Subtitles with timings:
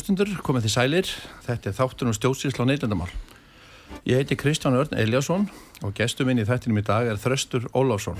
[0.00, 1.08] Hlustundur, komið þið sælir.
[1.44, 3.08] Þetta er þáttunum stjóðsýrsla á neylandamál.
[4.08, 5.44] Ég heiti Kristján Örn Eliasson
[5.84, 8.16] og gestur minn í þættinum í dag er Þröstur Óláfsson,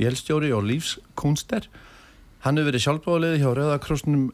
[0.00, 1.68] vélstjóri og lífskunster.
[2.42, 4.24] Hann hefur verið sjálfbáðilegði hjá Rauðakrossunum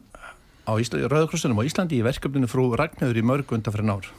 [0.65, 4.09] á, Íslandi, á Íslandi í verkefninu frú Ragnhjóður í mörg undanfæri nár.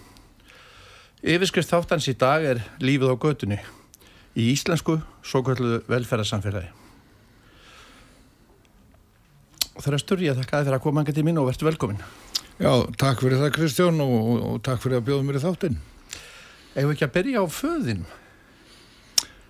[1.24, 3.58] Yfirskrift þáttans í dag er Lífið á götunni
[4.38, 6.70] í íslensku svo kalluðu velferðarsamfélagi.
[9.74, 12.04] Þröstur, ég þakka þið fyrir að koma enga til mín og verður velkomin.
[12.54, 15.80] Já, takk fyrir það Kristján og, og, og takk fyrir að bjóða mér í þáttinn.
[16.74, 18.04] Ef ekki að byrja á föðin?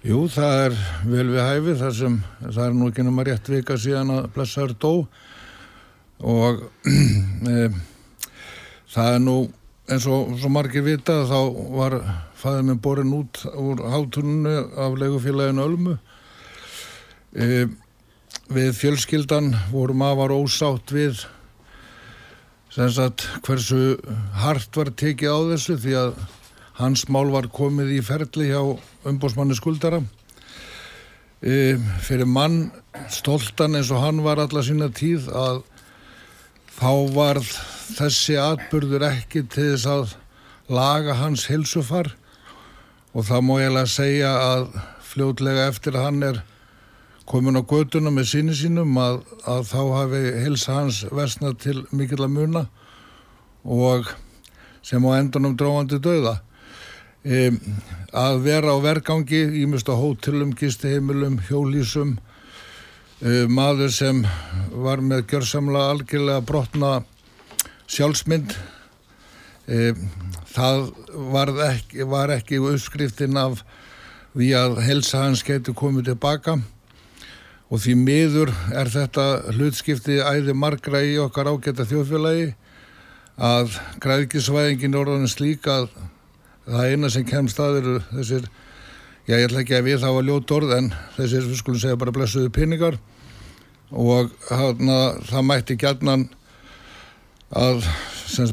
[0.04, 3.76] Jú, það er vel við hæfið þar sem það er nú ekki náma rétt vika
[3.80, 4.90] síðan að blessaður dó
[6.24, 7.68] og e,
[8.94, 9.36] það er nú
[9.88, 11.38] eins og svo margir vita þá
[11.76, 11.96] var
[12.40, 15.96] fæðið minn borin út úr hátununu af legufélaginu Ölmu
[17.32, 17.64] e,
[18.52, 21.24] við fjölskyldan vorum afar ósátt við
[22.74, 23.96] sagt, hversu
[24.34, 26.16] hart var tekið á þessu því að
[26.80, 28.62] hans mál var komið í ferli hjá
[29.06, 30.00] umbósmanni skuldara.
[31.38, 32.72] E, fyrir mann
[33.12, 35.60] stoltan eins og hann var alla sína tíð að
[36.74, 40.16] þá var þessi atbyrður ekki til þess að
[40.74, 42.10] laga hans hilsufar
[43.14, 44.66] og það má ég alveg segja að
[45.12, 46.42] fljótlega eftir hann er
[47.28, 52.24] komin á göduna með síni sínum að, að þá hafi hilsa hans versnað til mikill
[52.26, 52.64] að muna
[53.64, 54.10] og
[54.84, 56.34] sem á endunum dróðandi döða
[57.24, 57.48] e,
[58.12, 62.18] að vera á vergangi ímest á hótelum, gisteheimilum, hjólísum
[63.24, 64.20] e, maður sem
[64.84, 66.92] var með gjörsamla algjörlega brotna
[67.88, 68.52] sjálfsmynd
[69.64, 69.94] e,
[70.52, 70.90] það
[71.32, 73.64] var ekki, var ekki uppskriftin af
[74.34, 76.58] því að helsa hans getur komið tilbaka
[77.72, 82.52] og því miður er þetta hlutskipti æði margra í okkar ágæta þjóðfélagi
[83.34, 85.88] að græðkisvæðingin er orðan slík að
[86.68, 88.46] það eina sem kemst að eru þessir,
[89.26, 92.00] já ég ætla ekki að við það var ljót orð en þessir, við skulum segja
[92.00, 92.98] bara blessuðu pinningar
[93.90, 94.98] og hana,
[95.28, 96.28] það mætti gætnan
[97.54, 97.84] að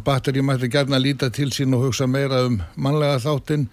[0.06, 3.70] batteri mætti gætnan líta til sín og hugsa meira um mannlega þáttinn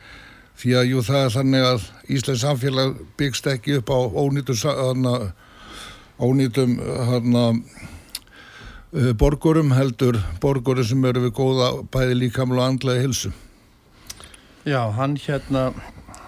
[0.59, 1.85] því að jú það er þannig að
[2.17, 5.15] Íslands samfélag byggst ekki upp á ónýtum hana,
[6.19, 6.75] ónýtum
[7.11, 7.45] hana,
[8.93, 13.33] uh, borgurum heldur borgurum sem eru við góða bæði líkamlu og andlega hilsu
[14.67, 15.71] Já, hann hérna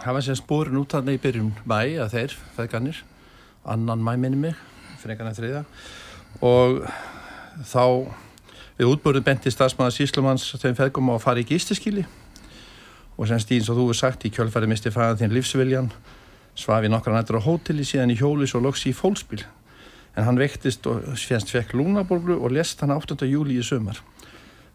[0.05, 3.03] hafa sér spórin út hann í byrjun mæ að þeir, feðgarnir
[3.67, 4.55] annan mæ minni mig,
[5.03, 5.65] frekarna þriða
[6.41, 6.85] og
[7.67, 7.85] þá
[8.79, 12.07] við útbúrðum benti stafsmanna síslumanns þeim feðgum að fara í gístiskili
[13.21, 15.91] og sem stíðin svo þú hefur sagt í kjölfæri misti fæðan þinn livsviljan
[16.57, 19.43] svafi nokkra nættur á hóteli síðan í hjólis og loksi í fólkspil
[20.17, 23.21] en hann vektist og fjænst fekk lúnaborglu og lest hann 8.
[23.29, 24.01] júli í sömar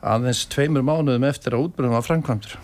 [0.06, 2.58] aðeins tveimur mánuðum eftir að útbröðum var framkvæmdur.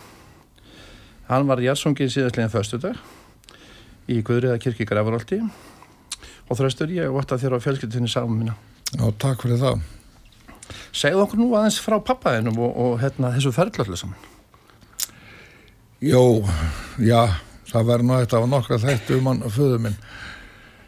[1.32, 3.00] Hann var jærsongin síðastlegin föstudag
[4.12, 8.58] í Guðriða kirkji Grafuróldi og þröstur ég og åtta þér á fjölskyldunni saman minna
[8.92, 9.84] Já, takk fyrir það.
[10.92, 14.30] Segð okkur nú aðeins frá pappaðinum og, og hérna, þessu ferðlallu saman
[16.02, 16.42] Jó,
[16.98, 17.28] já,
[17.70, 19.98] það verður nú eftir að hafa nokkra þættu um hann föðu minn.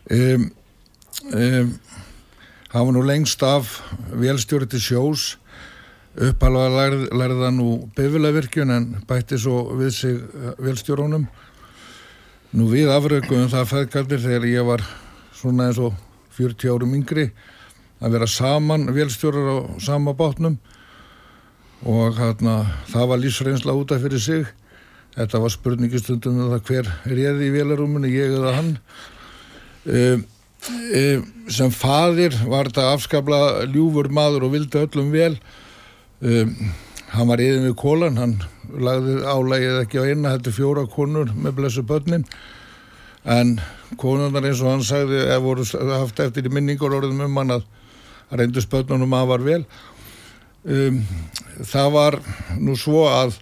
[0.10, 0.48] Um,
[1.30, 1.68] um,
[2.72, 3.76] það var nú lengst af
[4.10, 5.26] velstjóri til sjós,
[6.18, 11.30] uppalega lærð, lærða nú befilegvirkjun en bætti svo við sig eh, velstjórónum.
[12.58, 14.86] Nú við afrökum það feðgaldir þegar ég var
[15.38, 15.94] svona eins og
[16.40, 17.28] 40 árum yngri
[18.02, 20.58] að vera saman velstjórar á sama bátnum
[21.86, 24.54] og hérna, það var lífsreynsla útaf fyrir sig
[25.14, 28.72] Þetta var spurningistundum um það hver er ég í vélarúminu, ég eða hann.
[29.84, 30.24] Um,
[30.70, 35.36] um, sem fadir var þetta afskapla ljúfur maður og vildi öllum vel.
[36.24, 36.56] Um,
[37.14, 38.36] hann var yfir við kólan, hann
[38.74, 42.26] lagði álægið ekki á eina, þetta fjóra konur með blessu börnin.
[43.24, 43.60] En
[44.02, 47.70] konundar eins og hann sagði, ef voru haft eftir í minningur orðum um hann að
[48.34, 49.64] reyndu spötnunum að var vel
[50.64, 52.20] það var
[52.60, 53.36] nú svo að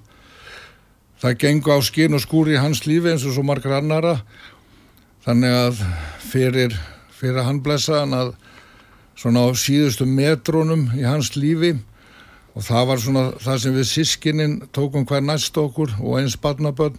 [1.22, 4.18] það gengur á skinn og skúri í hans lífi eins og svo margar annara
[5.26, 5.84] þannig að
[6.32, 6.78] fyrir,
[7.14, 8.32] fyrir hann blessaðan að
[9.22, 11.76] svona á síðustu metrónum í hans lífi.
[12.52, 16.98] Og það var svona það sem við sískininn tókum hver næst okkur og eins barnaböld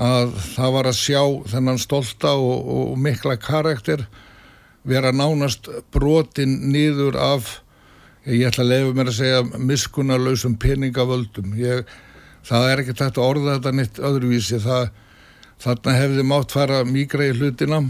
[0.00, 4.04] að það var að sjá þennan stolta og, og mikla karakter
[4.86, 7.56] vera nánast brotin nýður af
[8.28, 11.56] ég ætla að lefa mér að segja miskunarlausum peningavöldum.
[11.58, 11.82] Ég,
[12.48, 14.60] það er ekki tætt að orða þetta nýtt öðruvísi.
[14.64, 14.90] Það,
[15.60, 17.82] þarna hefði mátt fara mýgra í hlutina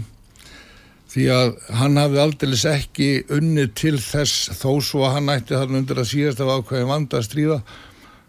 [1.11, 5.81] því að hann hafði aldrei ekki unni til þess þó svo að hann ætti þarna
[5.81, 7.57] undir að síðast af ákveðin vanda að stríða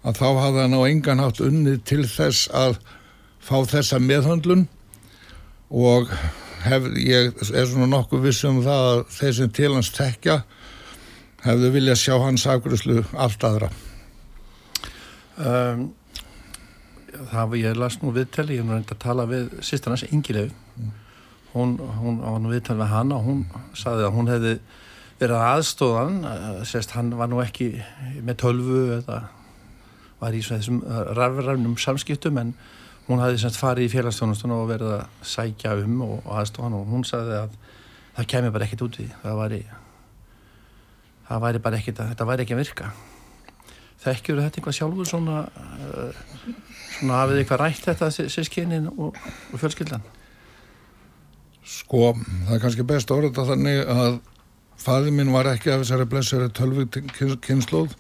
[0.02, 2.80] að þá hafði hann á engan hátt unni til þess að
[3.42, 4.66] fá þessa meðhöndlun.
[5.70, 6.10] Og
[6.66, 10.42] hef, ég er svona nokkuð vissum það að þeir sem til hans tekja
[11.46, 13.70] hefðu viljað sjá hans afgrúslu allt aðra.
[15.38, 15.90] Um,
[17.30, 20.50] Það ég las nú viðtali, ég er nú reynd að tala við sýstan hans, Ingilegu
[20.50, 20.92] mm.
[21.54, 23.44] hún, hún á nú viðtali við hann og hún
[23.78, 24.56] saði að hún hefði
[25.22, 27.74] verið aðstóðan, eh, sérst hann var nú ekki
[28.24, 29.22] með tölvu eða
[30.22, 30.82] var í þessum
[31.16, 32.54] rafrafnum samskiptum en
[33.08, 36.90] hún hafði semst farið í félagstónustun og verið að sækja um og, og aðstofan og
[36.90, 37.56] hún sagði að
[38.16, 39.62] það kemur bara ekkit út við það væri
[41.28, 42.92] það væri bara ekkit að þetta væri ekki að virka
[44.02, 46.22] þekkjur þetta eitthvað sjálfur svona uh,
[47.02, 49.16] svona hafið eitthvað rætt þetta sískynin og,
[49.52, 50.04] og fjölskyldan?
[51.62, 52.12] Sko,
[52.46, 54.20] það er kannski best orðið að þannig að
[54.82, 56.86] fæði minn var ekki af þessari blessari tölvu
[57.42, 57.98] kynnslóð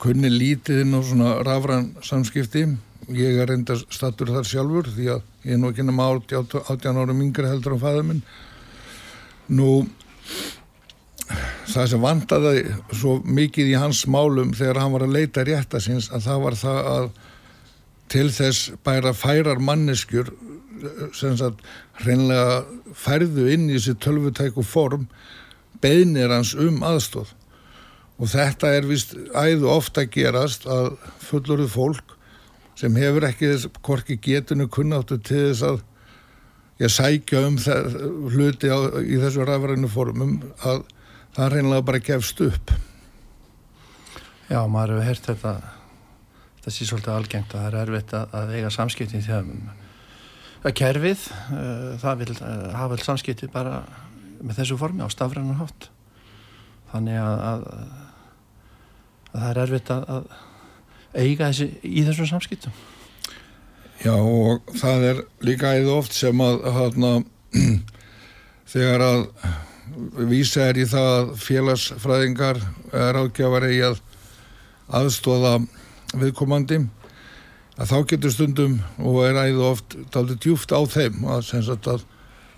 [0.00, 2.66] kunni lítið inn á svona rafræn samskipti.
[3.14, 7.22] Ég er reynda stattur þar sjálfur því að ég er nú ekki nema 18 árum
[7.24, 8.22] yngre heldur á fæðum minn.
[9.52, 9.84] Nú
[11.68, 16.10] það sem vandaði svo mikið í hans málum þegar hann var að leita rétta síns
[16.12, 17.08] að það var það að
[18.14, 20.30] til þess bæra færar manneskjur
[21.16, 21.62] sem sagt
[22.02, 22.62] hreinlega
[22.94, 25.08] færðu inn í þessi tölvutæku form
[25.82, 27.32] beðnir hans um aðstóð
[28.14, 30.94] og þetta er vist æðu ofta gerast að
[31.24, 32.14] fulluruð fólk
[32.78, 35.82] sem hefur ekki þess korki getunu kunnáttu til þess að
[36.82, 37.94] ég sækja um það,
[38.34, 40.82] hluti á, í þessu rafrænu formum að
[41.34, 42.74] það reynilega bara gefst upp.
[44.50, 45.54] Já, maður hefur hert þetta
[46.64, 49.48] þetta sé svolítið algengt að það er erfitt að, að eiga samskipti þegar
[50.64, 53.82] að kerfið uh, það vil uh, hafa vel samskipti bara
[54.40, 55.90] með þessu formi á stafræðan hátt.
[56.94, 57.68] Þannig að, að,
[59.28, 60.32] að það er erfitt að
[61.12, 62.80] eiga þessi, í þessum samskiptum.
[64.00, 67.12] Já og það er líka eða oft sem að hana,
[68.72, 69.28] þegar að
[70.32, 72.64] vísa er í það að félagsfræðingar
[72.96, 74.00] er ágjafar í að
[74.94, 75.58] aðstóða
[76.20, 76.80] viðkomandi
[77.74, 82.04] að þá getur stundum og er æðu oft talið djúft á þeim að, að,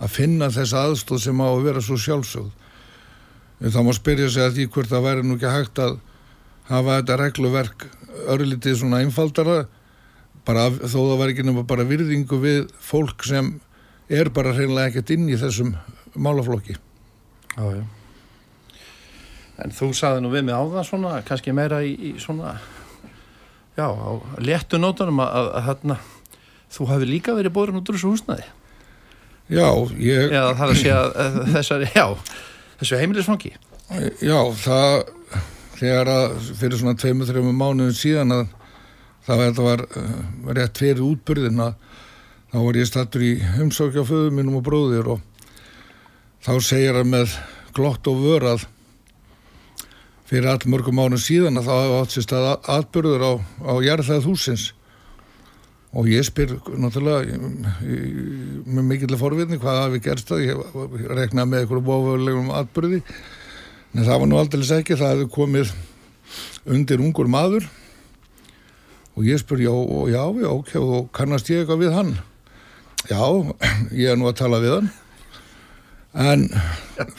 [0.03, 2.51] að finna þessa aðstóð sem á að vera svo sjálfsögð.
[3.73, 5.99] Þá má spyrja sig að því hvort það væri nú ekki hægt að
[6.69, 7.87] hafa þetta regluverk
[8.27, 9.65] örlítið svona einfaldara
[10.47, 13.55] bara þó það var ekki nema bara virðingu við fólk sem
[14.13, 15.75] er bara hreinlega ekkert inn í þessum
[16.15, 16.77] málaflokki.
[17.57, 17.85] Já, já.
[19.65, 22.59] En þú saði nú við mig á það svona kannski meira í, í svona
[23.77, 24.11] já, á
[24.43, 25.99] léttu nótunum að, að hérna
[26.73, 28.47] þú hafi líka verið borin út úr þessu húsnaði
[29.47, 29.69] Já,
[30.03, 32.07] ég Já, það er að segja að þessari, já
[32.81, 33.53] þessu heimilisfangi?
[34.19, 34.95] Já, það
[35.77, 38.47] þegar að fyrir svona 2-3 mánuðin síðan að
[39.27, 41.77] það var, var uh, rétt fyrir útbyrðin að
[42.53, 45.53] þá var ég stattur í umsókja á föðu mínum og bróðir og
[46.47, 47.37] þá segir að með
[47.77, 48.67] glott og vörað
[50.27, 54.29] fyrir all mörgum mánu síðan að það hafa átt sér stað atbyrður á, á jarðað
[54.29, 54.69] húsins
[55.97, 57.39] og ég spyr náttúrulega
[58.67, 60.79] með mikill forviðni hvað hafi gerst að ég
[61.15, 63.03] rekna með einhverju bóðulegum atbyrði
[63.97, 65.77] en það var nú aldrei ekki, það hefði komið
[66.67, 67.67] undir ungur maður.
[69.17, 69.73] Og ég spur, já,
[70.13, 72.13] já, já, ok, og kannast ég eitthvað við hann?
[73.09, 73.23] Já,
[73.97, 74.91] ég er nú að tala við hann.
[76.17, 76.45] En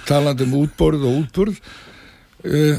[0.06, 1.58] talandi um útborð og útborð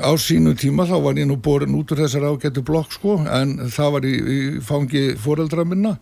[0.01, 3.71] á sínu tíma þá var ég nú borin út úr þessar ágættu blokk sko en
[3.73, 5.97] það var í, í fangi fóreldra minna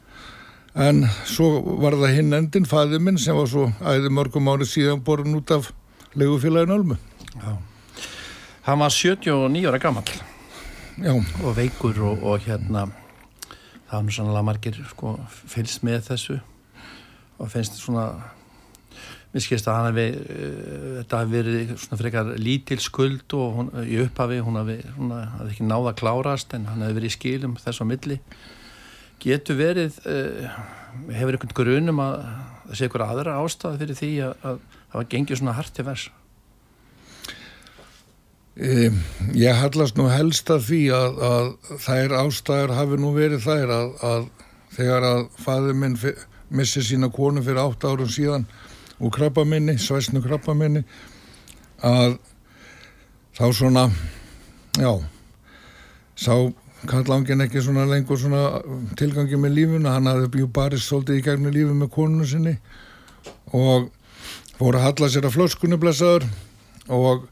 [0.76, 5.02] en svo var það hinn endin, fæði minn sem var svo æði mörgum árið síðan
[5.04, 5.72] borin út af
[6.14, 6.98] legufélagin Ölmu
[7.36, 7.56] Já.
[8.66, 10.04] Hann var 79 ára gammal
[10.96, 11.14] Já.
[11.44, 12.86] og veikur og, og hérna
[13.86, 15.18] það var nú sannlega margir sko,
[15.48, 16.40] fylgst með þessu
[17.38, 18.08] og finnst svona
[19.36, 23.98] Mér skilst að hefði, uh, þetta hefði verið svona frekar lítil skuld og hún, í
[24.00, 27.84] upphafi, hún hefði, hefði ekki náða að klárast en hann hefði verið í skilum þess
[27.84, 28.20] á milli.
[29.20, 30.60] Getur verið, uh,
[31.12, 32.14] hefur einhvern grunum að
[32.66, 35.86] það sé ykkur aðra ástæði fyrir því að, að það var gengið svona hart til
[35.90, 36.06] vers?
[38.56, 39.02] Um,
[39.36, 41.50] ég hallast nú helst að því að, að
[41.84, 44.30] þær ástæður hafi nú verið þær að, að
[44.78, 45.98] þegar að faður minn
[46.56, 48.46] missi sína konu fyrir 8 árum síðan
[49.00, 50.82] og krabbaminni, svæsnu krabbaminni
[51.84, 52.16] að
[53.36, 53.84] þá svona
[54.80, 54.92] já
[56.16, 56.32] sá
[56.86, 58.60] Karl-Langin ekki svona lengur svona
[58.96, 62.56] tilgangi með lífuna, hann hafði bjú barist svolítið í gegnum lífi með konunu sinni
[63.56, 63.88] og
[64.56, 66.28] fór að halla sér að flöskunni blessaður
[66.92, 67.26] og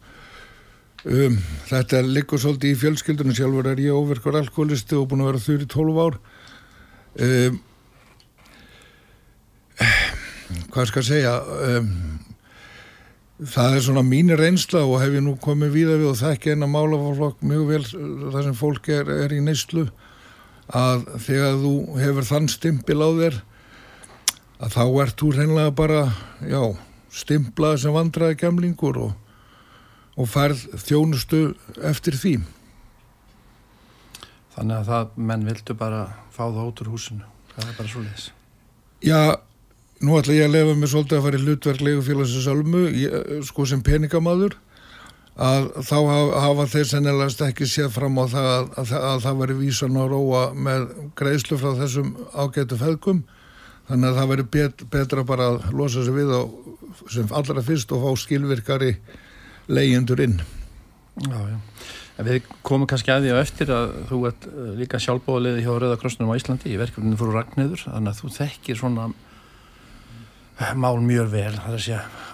[1.04, 1.36] um,
[1.70, 5.64] þetta liggur svolítið í fjölskyldunum sjálfur er ég óverkur alkoholisti og búin að vera þurr
[5.64, 6.18] í 12 ár.
[7.24, 7.62] Um
[10.74, 11.90] hvað skal segja um,
[13.54, 16.54] það er svona mínir reynsla og hef ég nú komið víða við og það ekki
[16.54, 19.88] eina málafólk mjög vel þar sem fólk er, er í neyslu
[20.74, 23.42] að þegar þú hefur þann stimpil á þér
[24.64, 26.00] að þá ert þú reynlega bara
[26.46, 26.62] já,
[27.12, 29.12] stimplað sem vandraði gemlingur og,
[30.16, 31.42] og færð þjónustu
[31.84, 32.34] eftir því.
[34.54, 37.26] Þannig að það menn vildu bara fá það út úr húsinu.
[37.54, 38.30] Það er bara svo leiðis
[39.04, 39.18] Já
[40.04, 42.84] nú ætla ég að lefa mig svolítið að fara í hlutverklegu félagsins almu,
[43.48, 44.56] sko sem peningamadur
[45.34, 45.96] að þá
[46.44, 50.04] hafa þeir sennilegast ekki séð fram á það að, að, að það veri vísan á
[50.06, 50.84] róa með
[51.18, 53.24] greiðslu frá þessum ágætu feðgum
[53.88, 56.42] þannig að það veri bet, betra bara að losa sig við á,
[57.10, 58.94] sem allra fyrst og fá skilvirkari
[59.66, 60.38] leyendur inn
[61.22, 61.58] Já, já.
[62.26, 66.30] Við komum kannski að því á eftir að þú ert eh, líka sjálfbóðilegði hjá Rauðakrossnum
[66.30, 69.06] á Íslandi í verkefninu fóru Ragnæður, þannig að þú þekkir svona
[70.78, 71.54] mál mjög vel,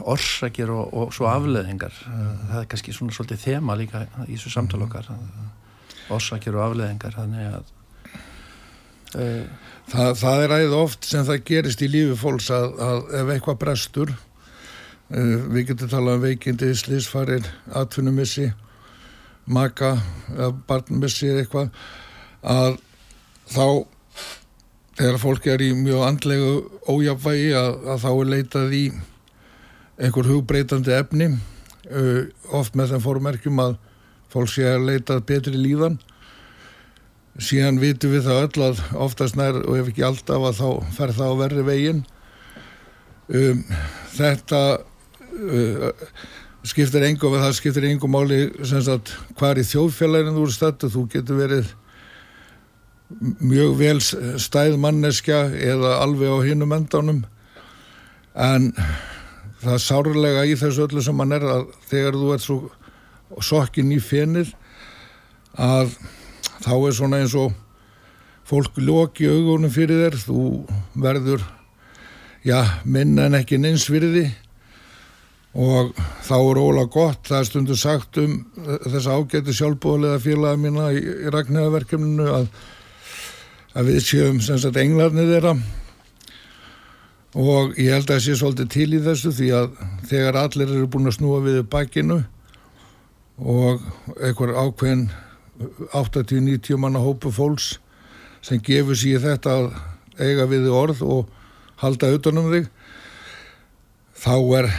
[0.00, 4.82] orsakir og, og svo afleðingar það er kannski svona svolítið þema líka í þessu samtal
[4.84, 5.08] okkar.
[6.12, 7.70] Orsakir og afleðingar þannig að
[9.16, 9.44] uh,
[9.88, 13.60] það, það er æðið oft sem það gerist í lífi fólks að, að ef eitthvað
[13.64, 18.50] brestur uh, við getum talað um veikindi slísfarir, atvinnumissi
[19.50, 19.96] maka,
[20.68, 21.72] barnmissi eitthvað
[22.46, 22.76] að
[23.50, 23.64] þá
[25.00, 26.50] þegar fólk er í mjög andlegu
[26.84, 28.82] ójafvægi að, að þá er leitað í
[30.00, 32.26] einhver hugbreytandi efni uh,
[32.56, 33.78] oft með þeim fórmerkjum að
[34.30, 35.96] fólk sé að leitað betri líðan.
[37.40, 41.14] Síðan vitum við það öll að oftast nær og ef ekki alltaf að þá fer
[41.16, 42.02] það á verri vegin
[43.30, 43.62] um,
[44.18, 45.90] þetta uh,
[46.66, 51.40] skiptir engum það skiptir engum máli hvað er í þjóðfélaginu þú er stættu þú getur
[51.40, 51.70] verið
[53.18, 57.24] mjög vel stæð manneskja eða alveg á hinnum endanum.
[58.34, 58.70] En
[59.60, 62.60] það er sárlega í þessu öllu sem mann er að þegar þú ert svo
[63.44, 64.52] sokkin í fenir
[65.58, 65.92] að
[66.62, 67.54] þá er svona eins og
[68.48, 70.20] fólk lóki augunum fyrir þér.
[70.24, 70.44] Þú
[71.02, 71.44] verður
[72.46, 74.26] já, minna en ekki neins fyrir því.
[75.60, 77.24] Og þá er óla gott.
[77.26, 78.36] Það er stundu sagt um
[78.86, 82.52] þess ágæti sjálfbóðlega félaga mína í, í Ragnæðaverkefninu að
[83.74, 85.54] að við séum sem sagt englarnir þeirra.
[87.38, 89.68] Og ég held að það sé svolítið til í þessu því að
[90.10, 92.18] þegar allir eru búin að snúa við bakkinu
[93.40, 93.84] og
[94.18, 95.06] einhver ákveðin
[95.94, 97.76] 80-90 manna hópu fólks
[98.42, 99.70] sem gefur sér þetta að
[100.20, 101.30] eiga við orð og
[101.80, 102.68] halda utanum þig
[104.20, 104.70] þá er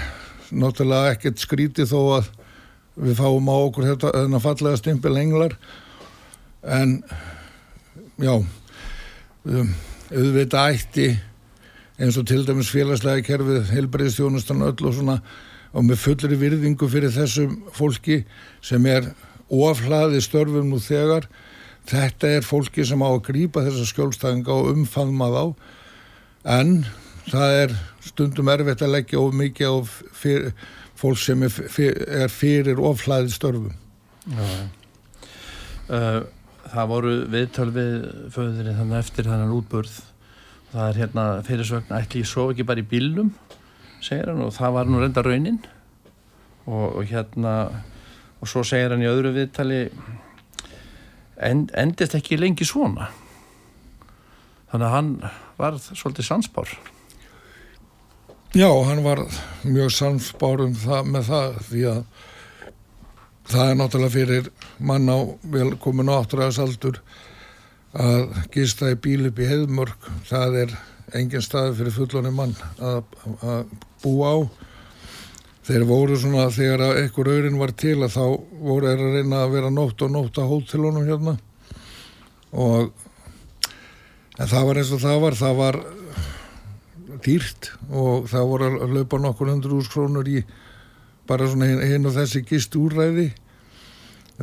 [0.51, 2.31] náttúrulega ekkert skrítið þó að
[3.01, 5.55] við fáum á okkur þetta þennan fallega stimpil englar.
[6.61, 6.99] En
[8.21, 8.35] já
[9.45, 11.07] auðvitað ætti
[12.01, 15.17] eins og til dæmis félagslega kerfið heilbreyðstjónustan öll og svona
[15.71, 18.21] og með fullri virðingu fyrir þessum fólki
[18.65, 19.11] sem er
[19.51, 21.27] oflaði störfum nú þegar
[21.89, 25.43] þetta er fólki sem á að grýpa þessa skjólstæðinga og umfannma þá.
[26.57, 26.75] En
[27.29, 27.73] það er
[28.05, 29.77] stundum erfitt að leggja of mikið á
[30.21, 30.51] fyr,
[30.99, 33.73] fólk sem er fyrir, er fyrir oflaði störfum.
[34.29, 34.45] Já.
[35.91, 36.21] Uh,
[36.71, 37.93] það voru viðtöl við
[38.33, 39.95] föðurinn þannig eftir þannig útbörð
[40.71, 43.33] það er hérna fyrirsögn ætli ég svo ekki bara í bílum
[44.01, 45.61] segir hann og það var nú reynda raunin.
[46.65, 47.55] Og, og hérna
[48.41, 49.83] og svo segir hann í öðru viðtali
[51.41, 53.09] end, endist ekki lengi svona?
[54.71, 55.13] Þannig að hann
[55.59, 56.73] var svolítið sansbár
[58.51, 59.23] Já, hann var
[59.63, 62.01] mjög sansbár um það, með það því að
[63.51, 64.49] það er náttúrulega fyrir
[64.81, 65.17] mann á
[65.53, 67.01] velkominu áttræðasaldur
[67.91, 70.75] að gista í bíl upp í heðmörk það er
[71.17, 73.01] engin staði fyrir fullonir mann að,
[73.43, 73.71] að
[74.03, 74.37] búa á.
[75.67, 78.25] Þeir voru svona þegar einhver öðrin var til að þá
[78.63, 81.35] voru þeir að reyna að vera nótt og nótt á hótelunum hérna.
[82.51, 82.89] Og
[84.39, 85.79] það var eins og það var það var
[87.21, 90.41] dýrt og það voru að laupa nokkur hundur úrskrónur í
[91.29, 93.29] bara svona hinn og þessi gist úrræði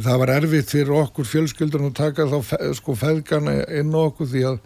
[0.05, 2.39] það var erfitt fyrir okkur fjölskyldur að taka þá
[2.77, 4.59] sko feðgana inn okkur því að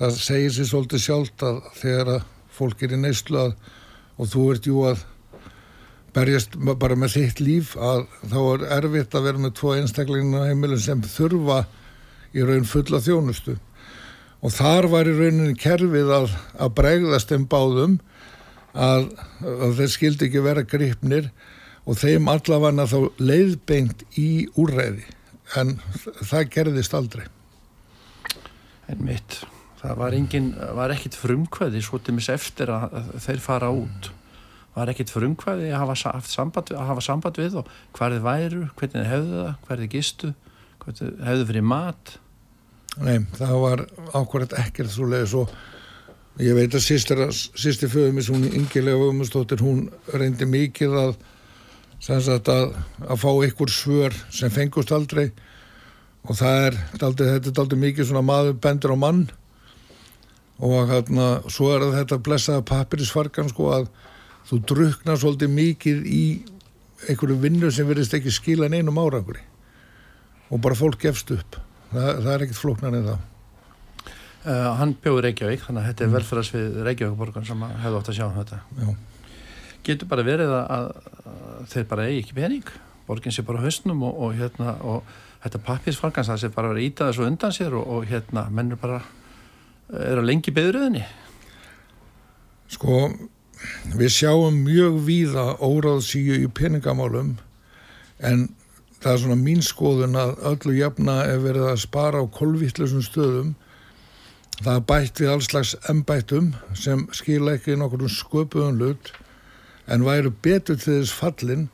[0.00, 3.54] það segir sér svolítið sjálft að þegar að fólk er í neyslu að
[4.20, 5.04] og þú ert jú að
[6.12, 10.82] berjast bara með þitt líf að þá er erfitt að vera með tvo einstaklingina heimilin
[10.82, 11.62] sem þurfa
[12.36, 13.56] í raun fulla þjónustu.
[14.42, 16.28] Og þar var í rauninni kerfið að,
[16.58, 17.98] að bregðast þeim báðum
[18.72, 19.08] að,
[19.40, 21.30] að þeir skildi ekki vera gripnir
[21.86, 25.06] og þeim allavega þá leiðbengt í úrræði.
[25.58, 25.76] En
[26.22, 27.26] það gerðist aldrei.
[28.90, 29.42] En mitt
[29.82, 34.10] það var, engin, var ekkit frumkvæði svo til mis eftir að þeir fara út.
[34.76, 38.96] Var ekkit frumkvæði að hafa, samband, að hafa samband við og hvað þið væru, hvernig
[38.96, 40.32] þið hefðu það hvað þið gistu,
[40.84, 42.14] hvað þið hefðu fyrir mat.
[43.02, 45.52] Nei, það var ákvarðat ekkert svo leiðis og
[46.40, 51.14] ég veit að sýsti föðumis, hún yngilega vögumstóttir, hún reyndi mikið að,
[52.10, 55.30] að, að fá ykkur svör sem fengust aldrei.
[56.22, 59.22] Og það er, daldi, þetta er aldrei mikið svona maður bendur á mann.
[60.62, 63.88] Og hérna, svo er þetta blessaða pappirisfarkan sko að
[64.46, 66.24] þú druknar svolítið mikið í
[67.08, 69.42] einhverju vinnu sem verðist ekki skila neinum árangri.
[70.50, 71.58] Og bara fólk gefst upp.
[71.92, 73.28] Það, það er ekkert flóknar en það.
[74.42, 76.14] Uh, Hann bjóður Reykjavík þannig að þetta er mm.
[76.18, 78.62] velferðarsvið Reykjavíkborgan sem hefur átt að sjá um þetta.
[78.78, 79.11] Já.
[79.82, 82.72] Getur bara verið að, að þeir bara eigi ekki pening.
[83.08, 85.08] Borgin sé bara hausnum og, og hérna og
[85.42, 88.78] þetta pappirisfarkan það sé bara verið að íta þessu undan sér og, og hérna mennur
[88.80, 89.02] bara
[89.92, 91.02] er að lengi beðuröðinni?
[92.72, 93.00] Sko,
[93.98, 97.34] við sjáum mjög víða óráðsíu í peningamálum
[98.22, 98.46] en
[99.02, 103.52] það er svona mín skoðun að öllu jafna er verið að spara á kolvittlusum stöðum.
[104.62, 109.10] Það bætt við alls slags embættum sem skila ekki nokkur sköpuðun hlut
[109.86, 111.68] en væru betur til þess fallin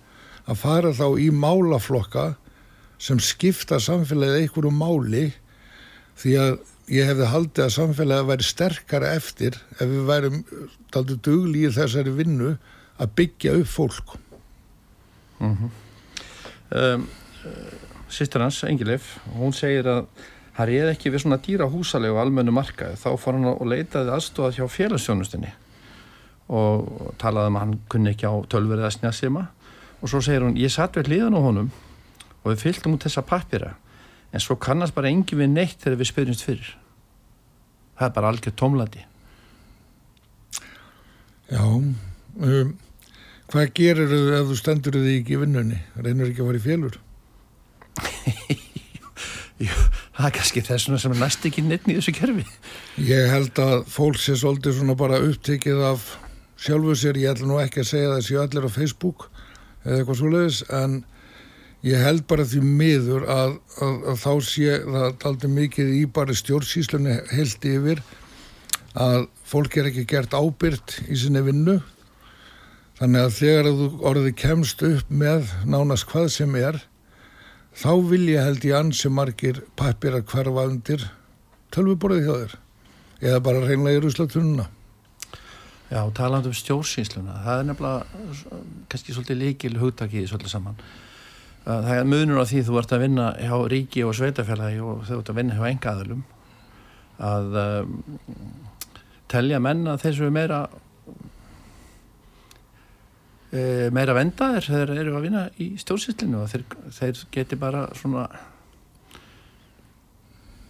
[0.49, 2.31] að fara þá í málaflokka
[3.03, 5.27] sem skipta samfélagið einhverju máli
[6.19, 6.57] því að
[6.91, 10.41] ég hefði haldið að samfélagi að væri sterkara eftir ef við værum
[10.97, 12.57] aldrei dugli í þessari vinnu
[12.99, 14.17] að byggja upp fólk.
[15.39, 15.71] Mm -hmm.
[16.81, 17.09] um,
[18.09, 20.07] Sýstur hans, Engilif hún segir að
[20.57, 22.97] hann er ekki við svona dýra húsalega og almennu markaði.
[22.97, 25.53] Þá fór hann og leitaði aðstofað hjá félagsjónustinni
[26.49, 29.45] og talaði um að hann kunni ekki á tölverið að snjásima
[30.01, 31.71] og svo segir hún, ég satt við hliðan á honum
[32.43, 33.75] og við fylgtum út þessa pappira
[34.33, 36.75] en svo kannast bara engin við neitt þegar við spyrjumst fyrir.
[37.99, 39.05] Það er bara algjör tómlandi
[41.49, 42.73] Já um,
[43.49, 45.79] hvað gerir þau ef þú stendur þig ekki í vinnunni?
[45.97, 46.99] Reynur ekki að fara í félur?
[49.65, 49.73] Jú,
[50.15, 52.45] það er kannski þessuna sem er næst ekki neitt í þessu kerfi.
[53.09, 56.05] Ég held að fólk sé svolítið svona bara upptikið af
[56.59, 59.29] sjálfu sér, ég ætla nú ekki að segja þessi allir á Facebook
[59.85, 61.01] eða eitthvað svo leiðis en
[61.87, 66.35] Ég held bara því miður að, að, að þá sé það aldrei mikið í bara
[66.35, 68.01] stjórnsíslunni heilt yfir
[68.99, 71.77] að fólk er ekki gert ábyrt í sinni vinnu.
[72.99, 76.81] Þannig að þegar að þú orðið kemst upp með nánast hvað sem er
[77.79, 81.07] þá vil ég held í ansi margir pappir að hverfa undir
[81.71, 82.59] tölvuborðið hjá þér
[83.29, 84.67] eða bara reynlega í ruslatununa
[85.89, 88.57] Já, taland um stjórnsísluna það er nefnilega
[88.93, 90.83] kannski svolítið líkil hugtakið svolítið saman.
[91.65, 95.21] Það er munur á því þú ert að vinna hjá ríki og sveitafélagi og þú
[95.23, 96.27] ert að vinna hjá engaðalum
[97.19, 97.97] að um,
[99.33, 100.61] telja menna þessu meira
[103.51, 106.65] e, meira vendaðir þegar þeir eru að vinna í stjórnsýtlinu og þeir,
[107.01, 108.29] þeir geti bara svona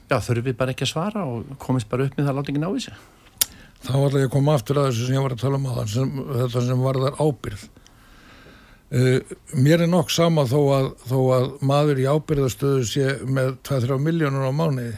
[0.09, 2.71] já þurfi bara ekki að svara og komist bara upp með það láti ekki ná
[2.87, 3.07] sig
[3.89, 5.73] Þá ætla ég að koma aftur að þessu sem ég var að tala um á
[5.79, 7.69] það sem, þetta sem var þar ábyrð
[8.89, 9.21] Uh,
[9.53, 14.49] mér er nokk sama þó að, þó að maður í ábyrðastöðu sé með 2-3 miljónur
[14.49, 14.95] á mánuði.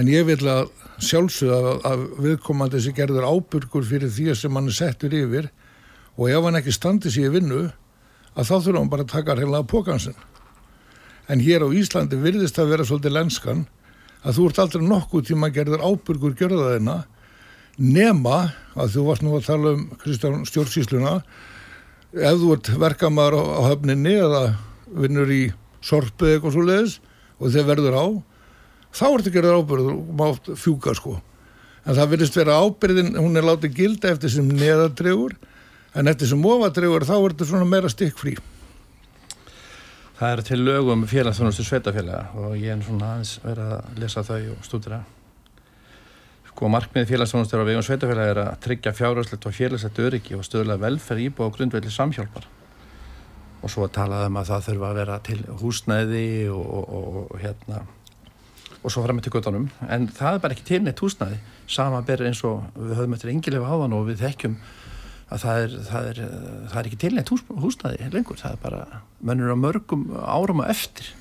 [0.00, 0.70] En ég vil að
[1.04, 5.50] sjálfsögða að, viðkomandi sem gerður ábyrgur fyrir því sem hann er settur yfir.
[6.16, 7.66] Og ef hann ekki standi sér í vinnu
[8.32, 10.16] að þá þurfum við bara að taka reynilega pókansinn.
[11.28, 13.66] En hér á Íslandi virðist að vera svolítið lenskan
[14.24, 17.02] að þú ert aldrei nokkuð tíma gerður ábyrgur gjörðaðina
[17.76, 18.38] nema
[18.76, 21.18] að þú varst nú að tala um Kristján stjórnsísluna
[22.16, 24.42] ef þú ert verkamæður á, á höfninni eða
[24.96, 25.42] vinnur í
[25.84, 26.98] sorpu eitthvað svo leiðis
[27.36, 28.06] og þeir verður á
[28.96, 31.18] þá ertu gera ábyrður og mátt fjúka sko.
[31.86, 35.36] En það verðist vera ábyrðin hún er látið gilda eftir sem neðadregur
[35.96, 38.36] en eftir sem ofadregur þá er þetta svona meira stikkfrí.
[40.16, 44.40] Það er til lögum félagsþjónustu sveitafélaga og ég er svona aðeins verið að lesa þau
[44.54, 45.02] og stúdira
[46.56, 50.78] Sko markmið félagsþjónustu á vegum sveitafélaga er að tryggja fjárhagslegt og félagslegt öryggi og stöðla
[50.80, 52.46] velferð íbúið og grundvelli samhjálpar.
[53.60, 56.22] Og svo talaðum að það þurfa að vera til húsnæði
[56.54, 57.82] og, og, og hérna
[58.80, 61.42] og svo fram með til guttanum en það er bara ekki til neitt húsnæði.
[61.76, 64.56] Sama ber eins og við höfum eftir engilega áðan og við þekkjum
[65.28, 66.24] að það er, það er,
[66.72, 70.64] það er ekki til neitt hús, húsnæði lengur, það er bara mönnur á mörgum árum
[70.64, 71.12] og eftir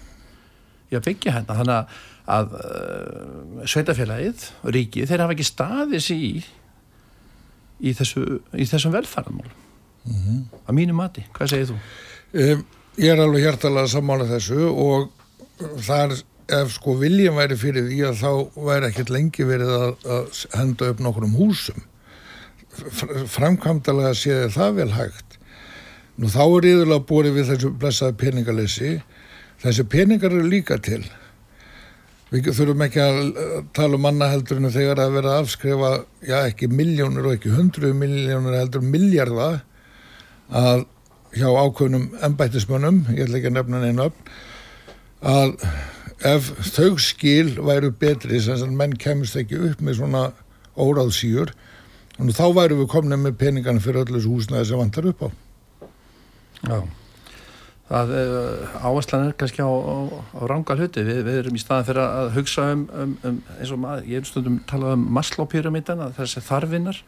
[0.91, 1.60] í að byggja hérna.
[1.60, 6.21] Þannig að, að uh, sveitafélagið og ríkið, þeir hafa ekki staðis í
[7.79, 8.23] í, þessu,
[8.55, 10.39] í þessum velferðanmál mm -hmm.
[10.65, 11.81] að mínu mati, hvað segir þú?
[12.33, 12.63] Um,
[12.97, 15.11] ég er alveg hjartalega sammála þessu og
[15.59, 16.23] það er
[16.61, 18.31] ef sko viljum væri fyrir því að þá
[18.67, 21.85] væri ekkert lengi verið að, að henda upp nokkur um húsum
[23.31, 25.38] framkvæmdalega séði það vel hægt.
[26.19, 28.91] Nú þá er yfirlega búið við þessu blessaði peningalessi
[29.63, 31.01] þessi peningar eru líka til
[32.31, 33.19] við þurfum ekki að
[33.75, 35.91] tala um mannaheldurinu þegar að vera að afskrifa
[36.25, 39.49] já ekki miljónur og ekki hundru miljónur heldur miljarda
[40.49, 40.85] að
[41.35, 44.33] hjá ákveðnum ennbættismönnum, ég ætla ekki að nefna neina upp
[45.25, 45.55] að
[46.25, 50.27] ef þau skil væru betri sem að menn kemist ekki upp með svona
[50.79, 51.53] óráðsýjur
[52.15, 55.29] og þá væru við komnið með peningarna fyrir öllu húsnaði sem vantar upp á.
[56.65, 56.77] Já
[57.86, 61.88] Það eh, áherslan er kannski á, á, á ranga hluti, við, við erum í staðan
[61.89, 66.02] fyrir að hugsa um, um, um eins og maður, ég er stundum talað um Maslow-pyramítan
[66.17, 67.02] þessi þarfinnar,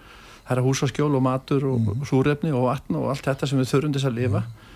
[0.43, 2.05] það er að húsa skjól og matur og mm.
[2.05, 4.69] súrefni og vatn og allt þetta sem við þurfum þess að lifa mm.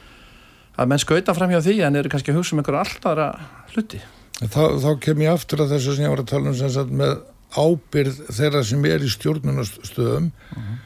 [0.82, 3.30] að menn skauta fram hjá því en eru kannski að hugsa um einhverja alltara
[3.76, 4.02] hluti
[4.42, 7.12] Þá, þá kem ég aftur að þessu sem ég var að tala um með
[7.52, 10.80] ábyrð þeirra sem er í stjórnunastöðum uh -huh.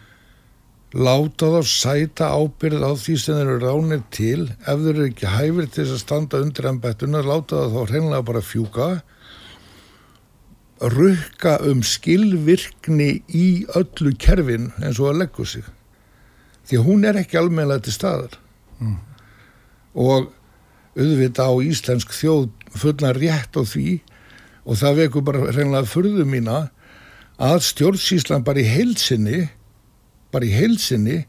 [0.95, 4.47] Láta þá sæta ábyrð á því sem þeir eru ránir til.
[4.63, 8.87] Ef þeir eru ekki hæfir til að standa undir ennbættuna, láta þá hreinlega bara fjúka.
[10.79, 15.67] Rukka um skilvirkni í öllu kerfin eins og að leggja sig.
[16.65, 18.39] Því hún er ekki almenna til staðar.
[18.75, 18.97] Mm.
[19.95, 20.33] og
[20.99, 24.01] auðvita á íslensk þjóð fulla rétt á því.
[24.67, 26.57] Og það veku bara reynilega fyrðu mína
[27.39, 29.45] að stjórnsíslan bara í heilsinni
[30.35, 31.23] bara í heilsinni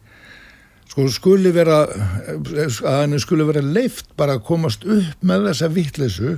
[0.90, 6.37] sko skuli vera að henni skuli vera leift bara að komast upp með þessa vittlesu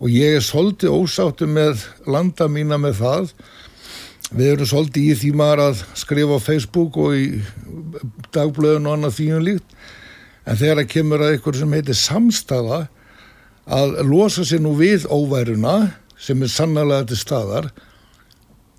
[0.00, 3.32] og ég er svolítið ósáttu með landa mína með það.
[4.30, 7.24] Við erum svolítið í því maður að skrifa á Facebook og í
[8.32, 9.74] dagblöðun og annað þýjum líkt.
[10.46, 12.80] En þegar það kemur að ykkur sem heitir samstafa
[13.70, 15.76] að losa sér nú við óværuna
[16.20, 17.70] sem er sannlega til staðar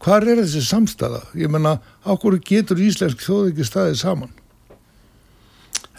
[0.01, 1.21] hvað er þessi samstaða?
[1.37, 4.33] Ég menna, ákveður getur íslensk þjóð ekki staðið saman?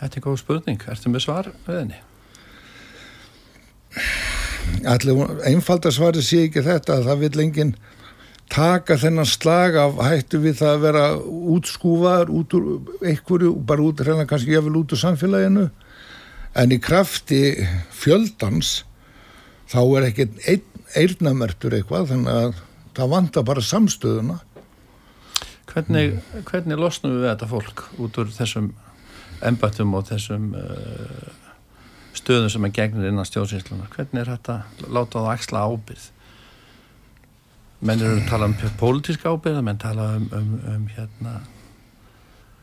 [0.00, 0.84] Þetta er góð spurning.
[0.90, 2.00] Ertu með svar með henni?
[4.88, 7.74] Allir einfaldarsvari sé ekki þetta að það vil enginn
[8.52, 11.04] taka þennan slag af hættu við það að vera
[11.54, 12.66] útskúfaður út úr
[13.00, 15.68] einhverju, bara út, hérna kannski ég vil út úr samfélaginu
[16.60, 17.40] en í krafti
[17.96, 18.82] fjöldans
[19.72, 22.58] þá er ekki einn eirnamertur eitthvað þannig að
[22.96, 24.40] það vantar bara samstöðuna
[25.72, 28.72] Hvernig, hvernig losnum við þetta fólk út úr þessum
[29.42, 31.30] embættum og þessum uh,
[32.16, 34.58] stöðum sem er gegnir innan stjórnsýsluna hvernig er þetta
[34.92, 36.11] láta á axla ábyrð
[37.82, 41.35] menn eru að tala um pólitíska ábyrð menn tala um, um, um hérna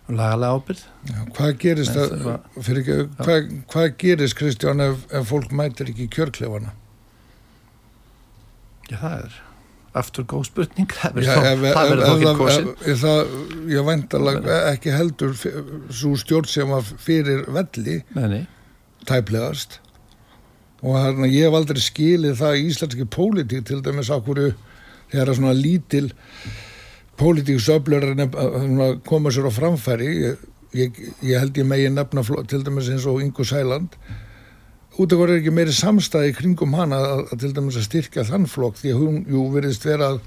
[0.08, 2.15] um lagalega ábyrð Já, hvað gerist, að,
[2.62, 6.76] ekki, hvað, hvað gerist Kristján ef, ef fólk mætir ekki kjörklefana
[8.89, 9.39] Já, það er
[9.97, 10.93] aftur góð spurning.
[10.93, 12.69] Það verður þá ekki kosin
[13.73, 17.99] Ég væntalega ekki heldur svo stjórn sem var fyrir velli
[19.10, 19.80] tæplegast.
[20.86, 24.54] Og hérna ég hef aldrei skilið það í íslenski pólitík til dæmis á hverju
[25.12, 26.06] þegar það svona lítil
[27.19, 30.10] pólitíksöflur að koma sér á framfæri.
[30.30, 30.47] Ég,
[30.78, 33.97] ég, ég held ég megi nefna til dæmis eins og Ingo Sæland
[35.00, 38.26] út af hverju er ekki meiri samstæði kringum hana að, að til dæmis að styrka
[38.28, 40.22] þann flokk því að hún, jú, veriðst vera að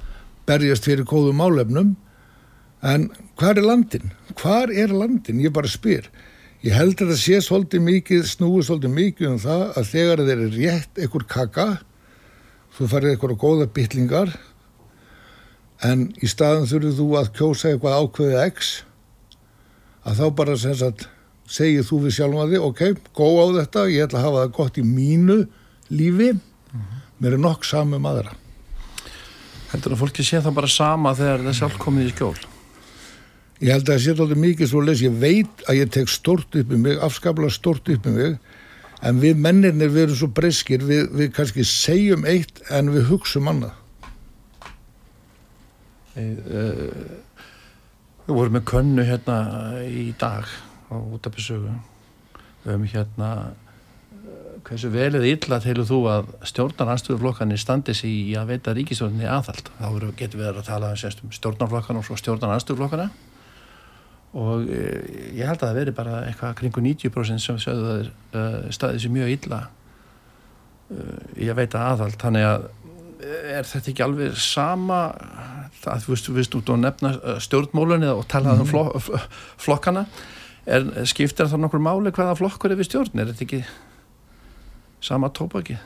[0.48, 1.92] berjast fyrir góðu málefnum
[2.82, 3.08] en
[3.38, 4.12] hvað er landin?
[4.40, 5.42] Hvað er landin?
[5.44, 6.08] Ég bara spyr.
[6.62, 10.34] Ég held að það sé svolítið mikið, snúið svolítið mikið um það að þegar þeir
[10.34, 11.68] eru rétt einhver kaka,
[12.76, 14.34] þú farið einhverja góða bytlingar,
[15.82, 18.70] en í staðan þurfið þú að kjósa eitthvað ákveðið X,
[20.06, 21.08] að þá bara sem sagt
[21.52, 22.82] segið þú við sjálfum að þið, ok,
[23.16, 25.38] gó á þetta, ég ætla að hafa það gott í mínu
[25.92, 26.30] lífi,
[27.22, 28.32] mér er nokk samum aðra.
[29.72, 32.40] Heldur að fólki sé það bara sama þegar það sjálf komið í skjól?
[33.62, 36.58] Ég held að það sé alltaf mikið svo les, ég veit að ég tek stort
[36.58, 38.32] upp um mig, afskaplega stort upp um mig,
[39.02, 43.52] en við mennirnir við erum svo breyskir, við, við kannski segjum eitt en við hugsaum
[43.52, 43.78] annað.
[46.16, 49.38] Við vorum með könnu hérna
[49.88, 50.44] í dag
[50.92, 51.72] á útabissögu
[52.72, 53.30] um hérna
[54.12, 59.72] eh, hversu velið illa telur þú að stjórnarnarstöðuflokkanir standi sér í að veita ríkistjórnir aðhald?
[59.80, 63.10] Þá getur við að tala um stjórnarflokkan og stjórnarnarstöðuflokkana
[64.32, 64.82] og e,
[65.36, 69.12] ég held að það veri bara eitthvað kringu 90% sem sögðu að uh, staðið sér
[69.12, 69.58] mjög illa
[71.40, 72.16] í að veita aðhald.
[72.20, 72.64] Þannig að
[73.22, 75.00] er þetta ekki alveg sama
[75.82, 79.10] það, þú veist, þú veist út á nefna stjórnmólunni og talaði um flok,
[79.60, 80.06] flokkana
[80.66, 83.22] er, skiptir það nokkur máli hvaða flokkur er við stjórn?
[83.22, 83.62] Er þetta ekki
[85.02, 85.78] sama tópaki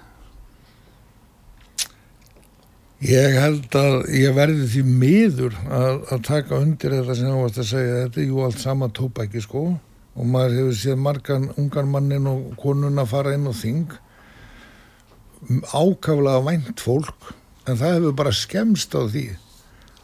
[3.05, 7.59] Ég held að ég verði því miður að, að taka undir þetta sem þú varst
[7.61, 7.99] að segja.
[8.07, 9.65] Þetta er jú allt sama tópæki sko.
[10.17, 13.93] Og maður hefur séð margan ungan mannin og konun að fara inn og þing.
[15.77, 17.35] Ákaflega vænt fólk.
[17.69, 19.27] En það hefur bara skemst á því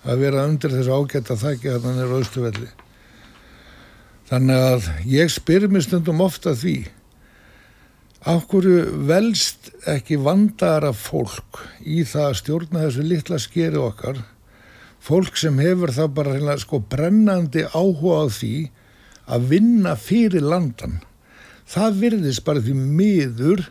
[0.02, 2.70] að vera undir þessu ágætt að þakka að hann er auðstuvelli
[4.33, 6.77] þannig að ég spyr mér stundum ofta því
[8.23, 14.21] Áhverju velst ekki vandara fólk í það að stjórna þessu litla skeri okkar,
[15.03, 18.53] fólk sem hefur það bara sko brennandi áhuga á því
[19.27, 21.01] að vinna fyrir landan.
[21.66, 23.64] Það virðist bara því miður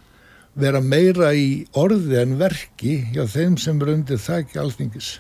[0.60, 5.13] vera meira í orði en verki hjá þeim sem er undir þakki alþingis.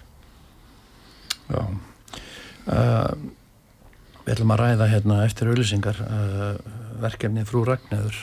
[1.47, 1.61] Já,
[2.67, 3.15] uh,
[4.31, 6.51] við ætlum að ræða hérna eftir auðlýsingar uh,
[7.03, 8.15] verkefni frú Ragnæður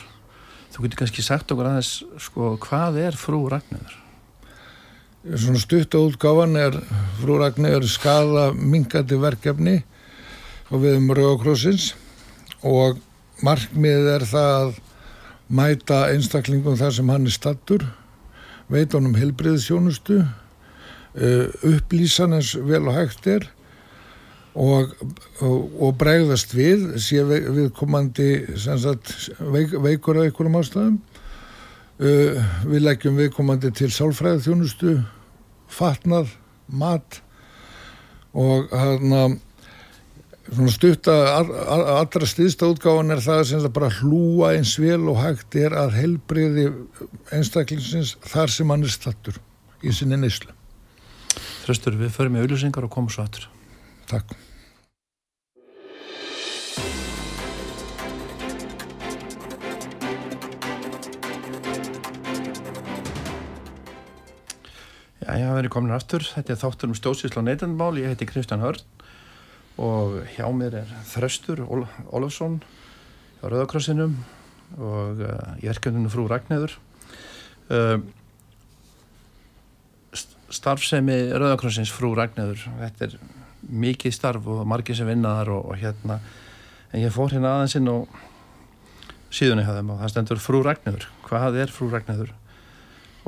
[0.73, 1.89] Þú getur kannski sagt okkur aðeins
[2.21, 3.93] sko, hvað er frú Ragnæður?
[5.37, 6.77] Svona stutt á útgáfan er
[7.19, 9.75] frú Ragnæður skada mingandi verkefni
[10.69, 11.91] og við um Rauðakrossins
[12.65, 12.97] og
[13.45, 14.73] markmið er það að
[15.61, 17.85] mæta einstaklingum þar sem hann er stattur,
[18.69, 23.49] veit honum helbriðsjónustu, uh, upplýsan eins vel og hægt er
[24.57, 24.93] og,
[25.45, 30.99] og, og bregðast við sé viðkomandi sagt, veik, veikur af einhverjum ástæðum.
[31.99, 34.93] Uh, við leggjum viðkomandi til sálfræði þjónustu
[35.69, 36.31] fatnað,
[36.71, 37.19] mat
[38.37, 39.25] og hérna
[40.49, 45.59] svona stutta allra stýðsta útgáðan er það sem það bara hlúa eins vel og hægt
[45.59, 46.69] er að helbriði
[47.35, 49.37] einstaklingsins þar sem hann er stattur
[49.83, 50.55] í sinni neyslu.
[51.65, 53.49] Þröstur, við förum í auðlýsingar og komum svo aftur
[54.09, 54.31] Takk.
[65.19, 66.25] Já, ég hafa verið komin aftur.
[66.25, 67.91] Þetta er þáttur um stjórnsýsla og neytandmál.
[68.01, 68.81] Ég heiti Kristján Hörn
[69.79, 72.57] og hjá mér er Þröstur Ól Ólafsson
[73.39, 74.17] á Rauðakrossinum
[74.75, 76.73] og uh, ég er kjöndinu frú Ragnæður.
[77.69, 78.01] Uh,
[80.49, 83.15] starfsemi Rauðakrossins frú Ragnæður, þetta er
[83.69, 86.19] mikið starf og margir sem vinnaðar og, og hérna.
[86.93, 88.19] En ég fór hérna aðeins inn og
[89.33, 92.31] síðan ég hafði og það stendur frú Ragnæður hvað er frú Ragnæður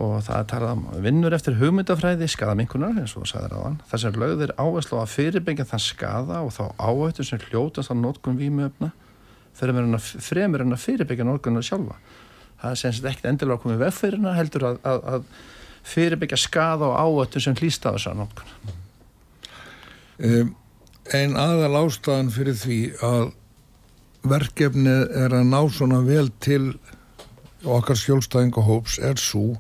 [0.02, 4.08] og það er talað um vinnur eftir hugmyndafræði skadaminkunar eins og það sagði ráðan þess
[4.08, 8.92] að lögðir áherslu að fyrirbyggja þann skada og þá áhættu sem hljótast á nótkunn vímöfna
[9.58, 12.00] fremur en að fyrirbyggja nótkunna sjálfa.
[12.62, 16.98] Það er sem sagt ekkert endilega í veffirina heldur að, að, að fyrirbyggja skada og
[16.98, 18.81] áhættu sem hlýst á þess að nótkunna
[20.22, 20.56] Um,
[21.18, 23.32] ein aðal ástæðan fyrir því að
[24.30, 26.76] verkefni er að ná svona vel til
[27.66, 29.56] okkar skjólstæðingahóps er svo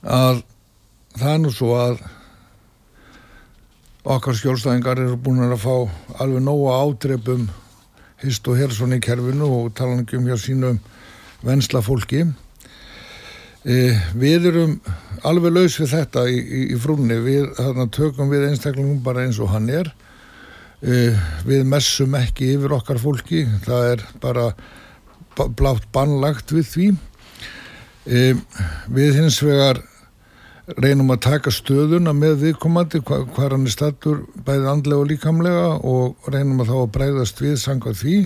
[0.00, 0.40] að
[1.20, 2.00] það er nú svo að
[4.16, 5.74] okkar skjólstæðingar eru búin að fá
[6.24, 7.48] alveg nóga ádreipum
[8.24, 10.80] hist og hersson í kerfinu og tala ekki um hjá sínum
[11.44, 12.24] vensla fólki
[13.64, 14.76] við erum
[15.26, 19.40] alveg laus við þetta í, í, í frúnni, við þarna, tökum við einstaklingum bara eins
[19.42, 19.92] og hann er.
[20.80, 21.12] E,
[21.44, 24.48] við messum ekki yfir okkar fólki, það er bara
[25.36, 26.88] blátt bannlagt við því.
[28.08, 28.24] E,
[28.88, 29.82] við hins vegar
[30.78, 35.68] reynum að taka stöðuna með viðkomandi hvað hva hann er stattur bæðið andlega og líkamlega
[35.88, 38.16] og reynum að þá að breyðast við sanga því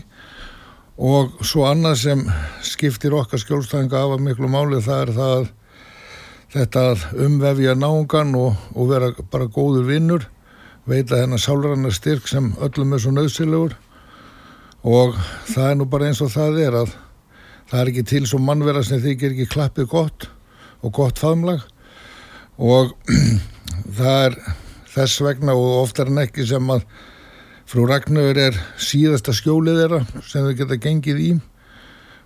[0.95, 2.25] og svo annað sem
[2.63, 5.49] skiptir okkar skjólstæðinga af að miklu máli það er það að
[6.55, 10.29] þetta að umvefja náungan og, og vera bara góður vinnur
[10.87, 13.75] veita hennar sálrannar styrk sem öllum er svo nöðsilegur
[14.85, 15.17] og
[15.49, 16.95] það er nú bara eins og það er að
[17.71, 20.29] það er ekki til svo mannverða sem þykir ekki klappið gott
[20.85, 21.65] og gott faðmlag.
[22.61, 22.93] Og
[23.99, 24.37] það er
[24.95, 26.85] þess vegna og oftar en ekki sem að
[27.71, 31.33] frú Ragnarður er síðasta skjólið þeirra sem þau geta gengið í.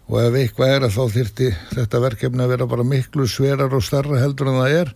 [0.09, 3.85] Og ef eitthvað er að þá þyrti þetta verkefni að vera bara miklu sverar og
[3.85, 4.93] starra heldur en það er.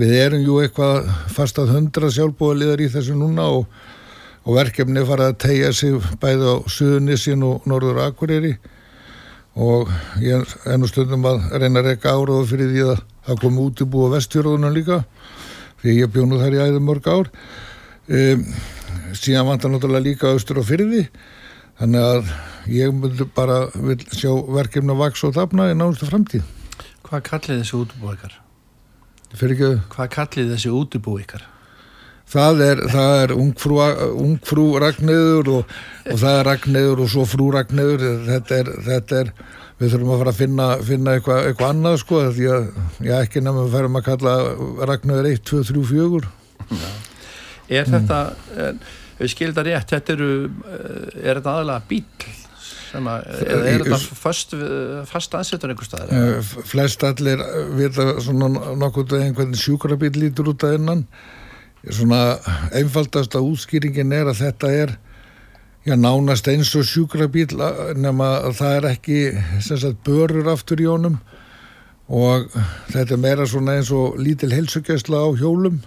[0.00, 3.66] Við erum jú eitthvað fast að hundra sjálfbúðaliðar í þessu núna og,
[4.46, 8.54] og verkefni fara að tegja sig bæði á Suðunissin og Norður Akureyri.
[9.60, 9.90] Og
[10.24, 13.88] ég nú stundum að reyna að reyka áraðu fyrir því að það komi út í
[13.92, 15.02] búa vestfjörðunum líka
[15.82, 17.32] því ég bjónu þar í æðum mörg ár.
[18.10, 18.46] Um,
[19.18, 21.06] síðan vantar náttúrulega líka austur og fyrði
[21.80, 22.32] þannig að
[22.70, 23.62] ég myndi bara
[24.12, 26.44] sjá verkefni að vaks og tapna í nánustu framtíð
[27.10, 28.34] Hvað kallið þessi útubú ykkar?
[29.34, 29.70] Ekki...
[29.90, 31.46] Hvað kallið þessi útubú ykkar?
[32.30, 33.78] Það er, það er ungfrú,
[34.22, 35.72] ungfrú Ragnæður og,
[36.06, 39.32] og það er Ragnæður og svo frú Ragnæður þetta er, þetta er
[39.80, 42.68] við þurfum að fara að finna, finna eitthvað, eitthvað annað sko því að
[43.08, 44.34] ég ekki nefnum að færum að kalla
[44.92, 46.30] Ragnæður 1, 2, 3, 4
[46.70, 46.90] Já.
[47.80, 48.18] Er þetta
[48.58, 48.78] er,
[49.20, 50.30] við skildar rétt, þetta eru
[51.20, 52.04] er þetta aðalega bíl
[52.90, 54.54] sem að, eða er þetta fast,
[55.10, 56.14] fast aðsettur einhver staðar?
[56.16, 57.42] Eh, flest allir
[57.78, 58.48] vita svona
[58.80, 61.04] nokkuð einhvern sjúkrabíl lítur út að innan.
[61.86, 62.20] Svona
[62.76, 64.96] einfaldasta útskýringin er að þetta er
[65.86, 67.54] já, nánast eins og sjúkrabíl
[67.96, 69.20] nema að það er ekki
[69.64, 71.20] sagt, börur aftur í honum.
[72.10, 72.50] Og
[72.90, 75.78] þetta er meira svona eins og lítil helsugæsla á hjólum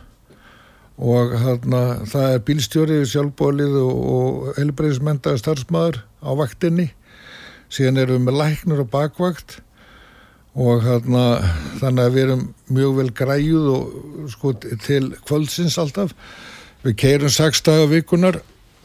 [1.04, 6.88] og þarna það er bílstjóri sjálfbólið og, helbreyðismentaði starfsmæður á vaktinni.
[7.74, 9.58] Síðan erum við með læknur og bakvakt.
[10.54, 11.24] Og þarna
[11.82, 12.44] þannig að við erum
[12.78, 16.14] mjög vel græjuð og sko til kvöldsins alltaf.
[16.86, 18.40] Við keirum 6 daga vikunar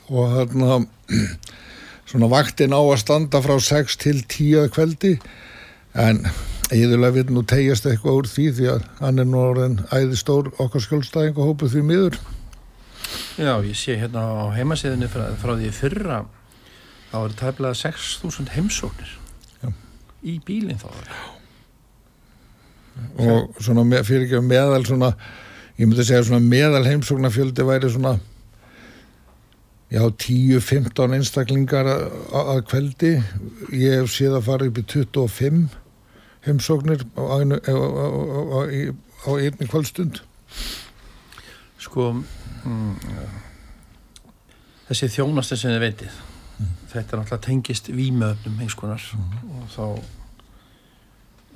[0.08, 0.78] og þarna
[2.08, 5.18] svona vaktin á að standa frá 6 til 10 kveldi
[5.98, 6.24] en
[6.68, 10.50] Íðurlega vil nú tegjast eitthvað úr því því að hann er nú orðin æði stór
[10.60, 12.18] okkar skjólstæðing og hópuð því miður.
[13.40, 16.18] Já, ég sé hérna á heimasíðinu frá, frá því fyrra
[17.08, 19.14] þá er það tæmlega 6.000 heimsóknir
[19.62, 19.72] Já.
[20.20, 20.92] í bílinn þá.
[23.16, 25.14] Og svona fyrir ekki meðal svona,
[25.78, 28.18] ég myndi segja svona meðal heimsóknarfjöldi væri svona
[29.88, 33.16] já, 10-15 einstaklingar að kveldi.
[33.72, 35.68] Ég hef séð að fara upp í 25
[36.48, 37.22] heimsóknir á,
[39.36, 40.22] einni kvöldstund
[41.78, 42.94] Sko mm,
[44.88, 46.70] þessi þjónasta sem þið veitið mm.
[46.92, 49.58] þetta er náttúrulega tengist výmöfnum eins konar mm.
[49.58, 49.84] og þá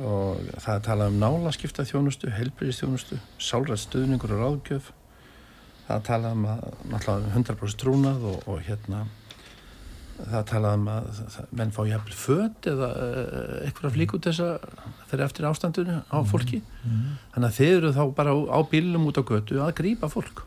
[0.02, 4.92] og það er talað um nálaskipta þjónustu, helbriðistjónustu sálræðstöðningur og ráðgjöf
[5.87, 6.62] það er talað um að
[6.94, 9.05] náttúrulega 100% trúnað og, og hérna
[10.30, 14.66] það talaði um að menn fá jæfnvel född eða eh, eitthvað flík út þess að
[15.11, 16.30] þeirra eftir ástandunni á mhm.
[16.30, 16.62] fólki.
[16.62, 16.92] Mm.
[16.92, 17.20] -hmm.
[17.35, 20.44] þannig að þeir eru þá bara á bílum út á götu að grýpa fólk.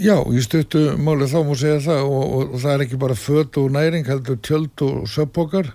[0.00, 3.16] Já, ég stöttu málið þá múið segja það og, og, og það er ekki bara
[3.18, 5.72] född og næring heldur tjöld og söpbókar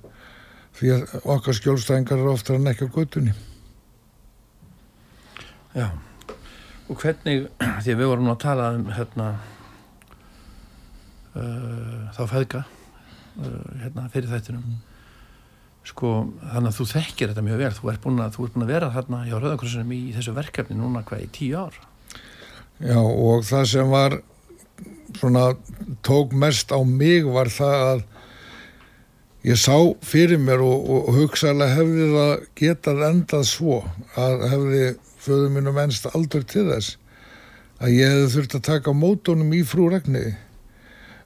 [0.76, 1.04] því að
[1.36, 3.36] okkar skjólstængar er ofta en ekki á götunni.
[5.76, 5.92] Já.
[6.90, 7.50] Og hvernig,
[7.84, 9.36] því við vorum að tala um hérna
[11.36, 14.68] uh, þá feðga uh, hérna, fyrir þættinum.
[14.76, 14.84] Mm.
[15.86, 17.74] sko þannig að þú þekkir þetta mjög vel.
[17.78, 21.04] Þú ert búin að, ert búin að vera þarna hjá Rauðakrossunum í þessu verkefni núna
[21.06, 21.78] hvað í tíu ár?
[22.82, 24.18] Já og það sem var
[25.16, 25.46] svona
[26.04, 28.04] tók mest á mig var það að
[29.46, 33.82] ég sá fyrir mér og, og, hugsaðlega hefði það getað endað svo
[34.20, 34.86] að hefði
[35.26, 36.98] föðu mínum ennst aldrei til þess
[37.80, 40.34] að ég hefði þurft að taka mótónum í frúregniði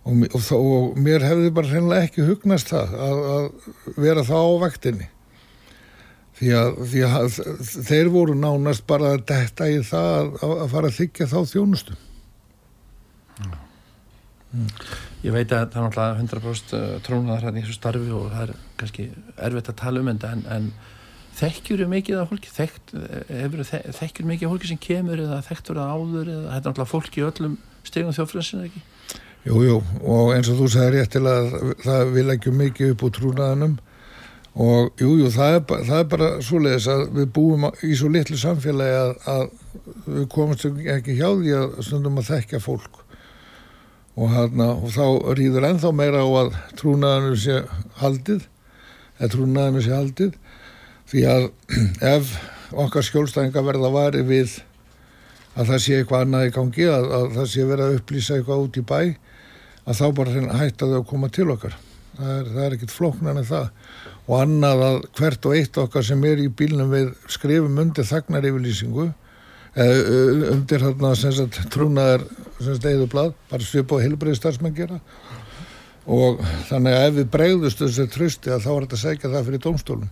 [0.08, 4.52] og, og, og mér hefði bara hreinlega ekki hugnast það að, að vera það á
[4.64, 5.08] vaktinni.
[6.40, 7.40] Því að, því að
[7.90, 11.98] þeir voru nánast bara að detta í það að, að fara að þykja þá þjónustu.
[14.50, 14.70] Mm.
[15.22, 18.46] Ég veit að það er náttúrulega 100% uh, trónaðar hérna í þessu starfi og það
[18.46, 20.70] er kannski erfitt að tala um en, en
[21.38, 22.54] þekkjur er mikið af fólki?
[22.56, 22.96] Þekkt,
[23.28, 23.66] hefur,
[24.00, 27.22] þekkjur mikið af fólki sem kemur eða þekktur að áður eða þetta er náttúrulega fólki
[27.22, 28.82] í öllum stegum þjófræðsina ekki
[29.50, 31.48] Jú, jú, og eins og þú sagði rétt til að
[31.82, 33.72] það vil ekki mikið upp úr trúnaðanum
[34.62, 35.56] og jú, jú, það
[35.88, 39.48] það er bara svo leiðis að við búum í svo litlu samfélagi að, að
[40.06, 43.00] við komumst ekki hjá því að stundum að þekkja fólk.
[44.20, 47.58] Og, hana, og þá rýður ennþá meira á að trúnaðinu sé
[48.04, 48.46] haldið
[49.18, 50.38] eða trúnaðinu sé haldið.
[51.10, 51.48] Því að
[52.14, 52.36] ef
[52.86, 54.60] okkar skjólstæðinga verða vari við
[55.56, 58.68] að það sé eitthvað annað í gangi að, að það sé verið að upplýsa eitthvað
[58.68, 59.02] út í bæ
[59.90, 61.78] að þá bara hætta þau að koma til okkar.
[62.20, 63.72] Það er, það er ekkit flóknan en það.
[64.30, 68.48] Og annað að hvert og eitt okkar sem er í bílnum við skrifum undir þagnar
[68.50, 69.08] yfirlýsingu
[69.80, 72.26] eða undir hérna sagt trúnaðar
[72.60, 75.00] eðublad bara svipa á helbreyðstarfsmenn gera.
[76.10, 79.50] Og þannig að ef við bregðust þessu trösti að þá er þetta að segja það
[79.50, 80.12] fyrir dómstólum.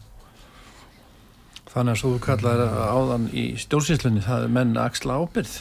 [1.68, 2.68] Þannig að svo þú kallaði
[2.98, 5.56] áðan í stjórnsýslunni það er menn axla ábyrð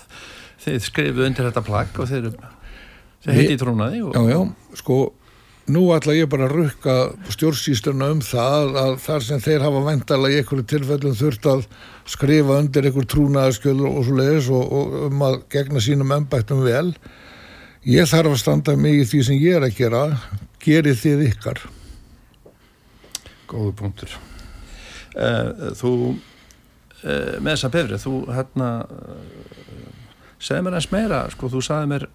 [0.64, 2.30] þeir skrifuð undir þetta plagg og þeir,
[3.24, 4.14] þeir heiti í trúnaði og...
[4.16, 4.98] Já, já, sko
[5.70, 6.94] nú ætla ég bara að rukka
[7.30, 11.66] stjórnsýsluna um það að þar sem þeir hafa vendala í einhverju tilfellum þurft að
[12.10, 16.88] skrifa undir einhver trúnaðarskjöld og svo leiðis og, og um að gegna sínum ennbættum vel.
[17.86, 20.02] Ég þarf að standa mig í því sem ég er að gera.
[20.60, 21.62] Gerið þið ykkar.
[23.50, 24.18] Góðu punktur.
[25.14, 29.88] Uh, Þú uh, með þessa befrið þú hérna uh,
[30.40, 32.06] segði mér eins meira sko, þú sagði mér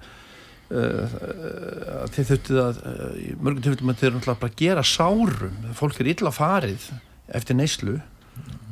[0.69, 2.79] þið þurftið að
[3.21, 5.63] í mörgum tilfellum að þið eru náttúrulega að gera sárum.
[5.77, 6.87] Fólk er illa farið
[7.35, 7.99] eftir neyslu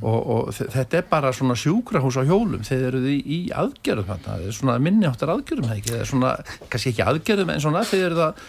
[0.04, 2.66] og, og þetta er bara svona sjúkrahús á hjólum.
[2.66, 6.36] Þeir eru í, í aðgerðum þetta er svona minni áttar aðgerðum það ekki, svona,
[6.68, 8.44] kannski ekki aðgerðum en svona þeir eru það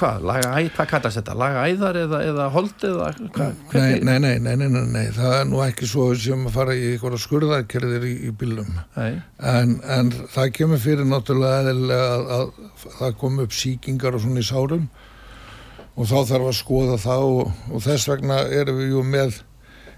[0.00, 1.34] hvað, laga æð, hvað kallast þetta?
[1.40, 3.60] Laga æðar eða, eða hold eða hvað?
[3.74, 6.76] Nei, nei, nei, nei, nei, nei, nei, það er nú ekki svo sem að fara
[6.76, 12.88] í einhverja skurðarkerðir í, í bílum en, en það kemur fyrir náttúrulega eðilega að, að
[12.96, 14.88] það kom upp síkingar og svona í sárum
[16.00, 19.40] og þá þarf að skoða það og, og þess vegna erum við jú með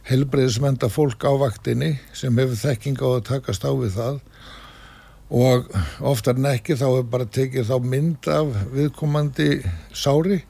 [0.09, 4.21] helbreyðismenda fólk á vaktinni sem hefur þekking á að takast á við það
[5.33, 5.69] og
[6.05, 9.51] oftar en ekki þá er bara tekið þá mynd af viðkomandi
[9.97, 10.43] sári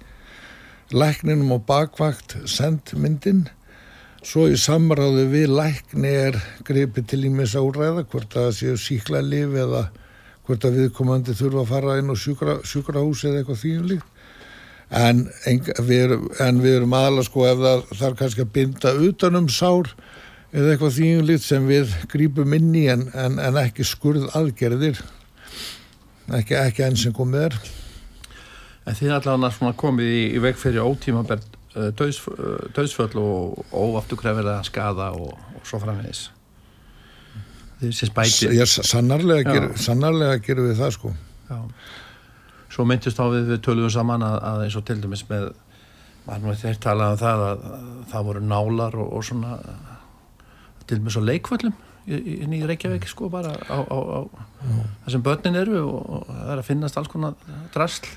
[0.92, 3.46] lækninum og bakvakt send myndin.
[4.22, 9.22] Svo í samráðu við lækni er greipið til ímis áræða hvort að það séu síkla
[9.24, 9.86] liv eða
[10.46, 14.08] hvort að viðkomandi þurfa að fara inn á sjúkra, sjúkrahús eða eitthvað þýjumlíkt
[14.92, 19.92] en, en við erum, aðalega sko ef það þarf kannski að binda utanum sár
[20.52, 25.00] eða eitthvað þýjumlitt sem við grípum inn í en, en, en ekki skurð aðgerðir.
[26.32, 27.56] Ekki, ekki enn sem komið er.
[28.86, 34.62] En þið allavega komið í, í veg fyrir ótímabert uh, döðs, uh, döðsföll og óafturkræfilega
[34.66, 36.28] skada og, og svo framvegis.
[37.82, 41.12] Þið sé spæti Já, sannarlega, ger, sannarlega gerum við það sko.
[41.48, 41.58] Já.
[42.72, 45.50] Svo myndist á við við töluðum saman að, að eins og til dæmis með
[46.26, 49.56] maður nú þeir talaði um það að, að það voru nálar og, og svona
[50.86, 54.20] til og með svo leikvöllum inn í Reykjavík sko bara á, á, á
[55.04, 57.36] það sem börnin eru og, það er að finnast alls konar
[57.74, 58.08] drasl.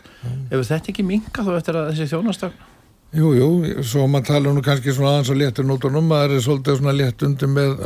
[0.50, 2.72] Ef þetta ekki minga þá eftir að þessi þjónastögn
[3.16, 3.50] Jú, jú,
[3.88, 7.22] svo maður tala nú kannski svona aðeins á léttur nótunum, það er svolítið svona létt
[7.24, 7.86] undir með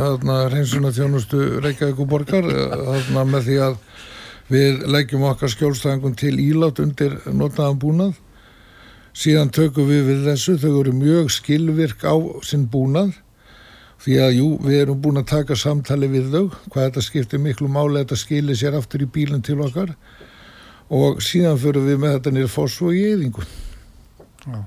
[0.50, 3.76] hreinsuna þjónustu Reykjavík og borgar þarna, með því að
[4.50, 8.18] við leggjum okkar skjólstæðingum til ílátt undir notaðan búnað.
[9.14, 12.16] Síðan tökum við við þessu, þau eru mjög skilvirk á
[12.50, 13.14] sinn búnað
[14.00, 17.68] því að jú, við erum búin að taka samtali við þau, hvað þetta skiptir miklu
[17.72, 19.96] máli þetta skilir sér aftur í bílinn til okkar.
[20.90, 23.44] Og síðan fyrir við með þetta nýra fórs og í eðingu
[24.48, 24.64] Já.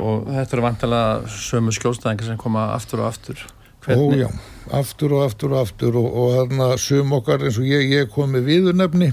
[0.00, 3.42] Og þetta eru vantilega sömu skjóstæðingar sem koma aftur og aftur.
[3.84, 4.22] Hvernig?
[4.22, 4.28] Ó já,
[4.76, 8.32] aftur og aftur og aftur og, og þarna söm okkar eins og ég, ég kom
[8.34, 9.10] með viðurnefni.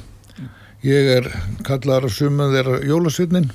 [0.85, 1.29] Ég er
[1.67, 3.49] kallar að sömum þeirra jólasveitnin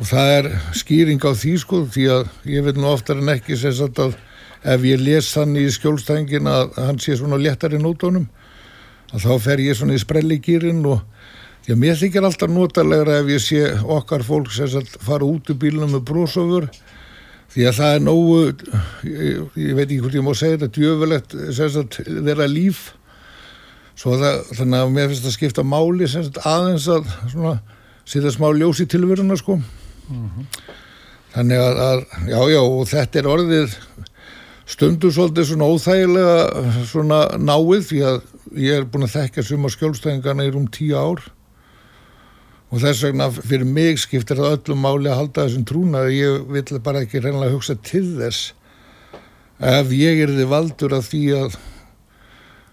[0.00, 3.58] og það er skýring á því sko því að ég vil nú oftar en ekki
[3.60, 4.16] segja að
[4.74, 8.26] ef ég les þann í skjólstængin að hann sé svona léttar í nótónum
[9.12, 11.02] að þá fer ég svona í sprelligýrin og
[11.70, 15.92] að mér þykir alltaf notalega ef ég sé okkar fólk sem fara út úr bílunum
[15.94, 16.66] með brósofur
[17.52, 21.36] því að það er nógu ég, ég veit ekki hvort ég má segja þetta djöfulegt
[22.00, 22.80] þeirra líf.
[23.98, 27.54] Svo það, þannig að mér finnst að skipta máli aðeins að svona,
[28.08, 29.58] setja smá ljós í tilveruna sko
[30.10, 30.46] mm -hmm.
[31.34, 33.76] þannig að, að já já og þetta er orðið
[34.66, 38.22] stundu svolítið svona óþægilega svona náið því að
[38.56, 41.22] ég er búin að þekka suma skjólstæðingarna í rúm tíu ár
[42.70, 46.78] og þess vegna fyrir mig skiptir það öllum máli að halda þessum trúna ég vil
[46.78, 48.52] bara ekki reynilega hugsa til þess
[49.58, 51.58] ef ég er þið valdur af því að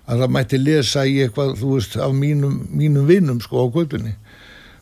[0.08, 4.14] að það mætti lesa í eitthvað þú veist af mínum, mínum vinnum sko á kvöpunni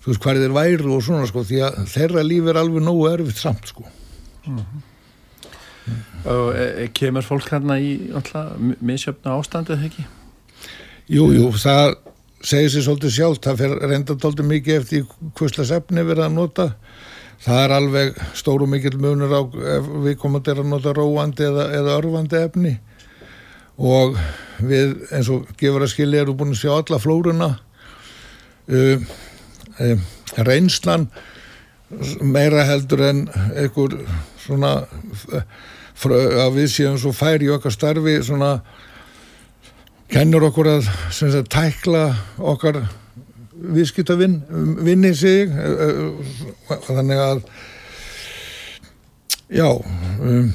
[0.05, 3.07] þú veist hvað þeir væru og svona sko því að þeirra líf er alveg nógu
[3.09, 4.81] erfitt samt sko mm -hmm.
[5.87, 6.03] mm.
[6.25, 8.13] og e, e kemur fólk hérna í
[8.81, 10.05] misjöfna ástandið ekki?
[11.09, 11.95] Jú, jú, það
[12.41, 16.75] segir sér svolítið sjálf, það fer reyndatóldi mikið eftir hvuslas efni verið að nota
[17.41, 19.41] það er alveg stóru mikill munur á
[20.05, 22.79] við komum til að nota róandi eða, eða örfandi efni
[23.77, 24.19] og
[24.63, 27.49] við eins og gefur að skilja eru búin að sjá alla flórunna
[28.69, 28.99] uh,
[30.47, 31.07] reynslan
[32.21, 33.97] meira heldur en einhver
[34.41, 34.73] svona
[36.05, 38.57] að við séum svo færi í okkar starfi svona
[40.11, 42.07] kennur okkur að sagt, tækla
[42.37, 42.83] okkar
[43.55, 44.41] viðskiptavinn
[44.85, 45.53] vinni sig
[46.87, 47.45] þannig að
[49.55, 50.51] já um,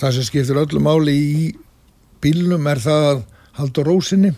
[0.00, 1.46] það sem skiptir öllu máli í
[2.24, 3.24] bílnum er það að
[3.60, 4.34] halda rósinni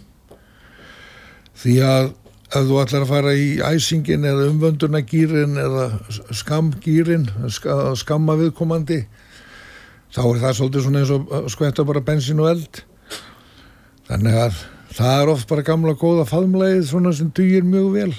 [1.57, 2.13] því að
[2.47, 5.87] ef þú ætlar að fara í æsingin eða umvöndunagýrin eða
[6.31, 9.01] skamgýrin skamma viðkomandi
[10.15, 12.81] þá er það svolítið svona eins og skvetta bara bensin og eld.
[14.07, 14.63] Þannig að
[14.97, 18.13] það er oft bara gamla góða faðmlegið svona sem dugir mjög vel.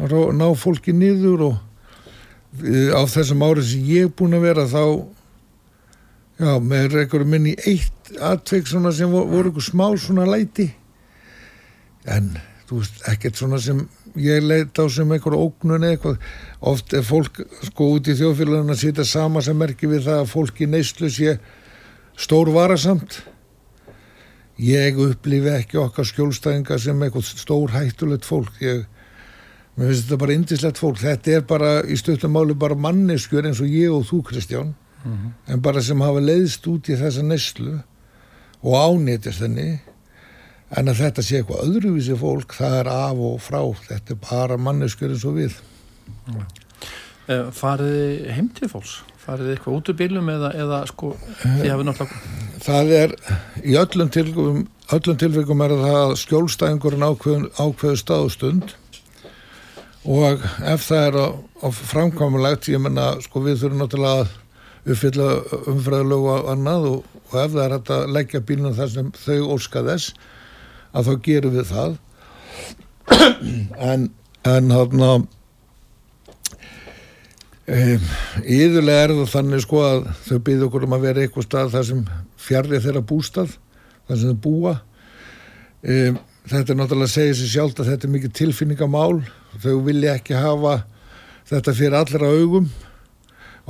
[0.00, 1.56] Að ná fólki nýður og
[2.64, 4.84] e, á þessum árið sem ég er búin að vera þá
[6.40, 10.70] já, með einhverju minni eitt atveg svona sem voru, voru einhver smá svona læti.
[12.08, 12.32] En
[12.70, 13.80] þú veist, ekkert svona sem
[14.22, 16.20] ég leit á sem einhverju ógnun eitthvað.
[16.70, 20.30] Oft er fólk sko út í þjóðfélagin að sýta sama sem merkir við það að
[20.30, 21.34] fólk í neyslu sé
[22.20, 23.22] stór varasamt
[24.60, 28.54] ég upplifi ekki okkar skjólstæðinga sem eitthvað stór hættulegt fólk.
[28.62, 28.86] Ég,
[29.74, 31.02] mér finnst þetta bara indislegt fólk.
[31.02, 35.12] Þetta er bara í stöttum máli bara manneskjör eins og ég og þú Kristján mm
[35.12, 35.52] -hmm.
[35.52, 37.80] en bara sem hafa leiðst út í þessa neslu
[38.62, 39.80] og ánýttist henni
[40.78, 44.58] en að þetta sé eitthvað öðruvísi fólk það er af og frá þetta er bara
[44.60, 45.60] manneskjör eins og við
[46.26, 46.42] mm.
[47.54, 48.96] Farið heim til fólks?
[49.20, 51.12] farið eitthvað út úr bílum eða, eða sko
[51.42, 53.14] því hafið náttúrulega Það er
[53.62, 54.62] í öllum tilvægum
[54.96, 58.74] öllum tilvægum er það að skjólstæðingurinn ákveð, ákveðu staðustund
[60.08, 65.30] og ef það er á, á framkvæmulegt ég menna sko við þurfum náttúrulega að uppfylla
[65.74, 69.84] umfræðilög og annað og, og ef það er að leggja bílunum þar sem þau óska
[69.86, 70.14] þess
[70.92, 71.98] að þá gerum við það
[73.90, 74.08] en
[74.48, 74.72] en
[77.70, 78.06] Um,
[78.50, 81.84] Íðurlega er það þannig sko að þau byggðu okkur um að vera eitthvað stað þar
[81.86, 82.00] sem
[82.40, 83.52] fjarrið þeirra bústað,
[84.08, 84.72] þar sem þau búa.
[85.84, 86.16] Um,
[86.50, 89.20] þetta er náttúrulega að segja sér sjálf að þetta er mikið tilfinningamál.
[89.62, 90.74] Þau vilja ekki hafa
[91.52, 92.66] þetta fyrir allra augum.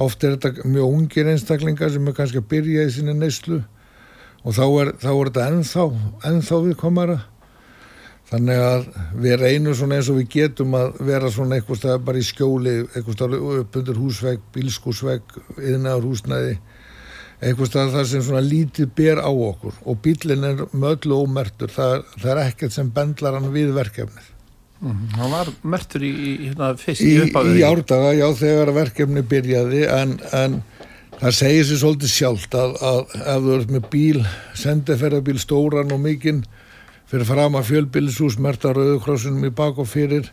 [0.01, 3.61] Oft er þetta mjög ungir einstaklingar sem er kannski að byrja í sinni neyslu
[4.45, 5.85] og þá er, þá er þetta ennþá,
[6.31, 7.19] ennþá viðkomara.
[8.31, 8.85] Þannig að
[9.19, 12.75] við reynum svona eins og við getum að vera svona eitthvað stað bara í skjóli,
[12.93, 16.53] eitthvað stað upp undir húsvegg, bílskúsvegg, yðnaður húsnæði,
[17.41, 22.05] eitthvað stað þar sem svona lítið ber á okkur og bílinn er möllu ómertur, það,
[22.21, 24.31] það er ekkert sem bendlar hann við verkefnið.
[24.81, 25.01] Mm.
[25.19, 27.59] Hann var mertur í, í, hérna, fyrst í uppáðið?
[27.59, 30.61] Í, í árdaga, já, þegar verkefni byrjaði en, en
[31.21, 36.01] það segir sér svolítið sjálft að, að ef þú ert með bíl, sendeferðarbíl stóran og
[36.01, 36.45] mikinn
[37.11, 40.31] fyrir fram að fjölbillishús merta rauðukrossunum í bak og fyrir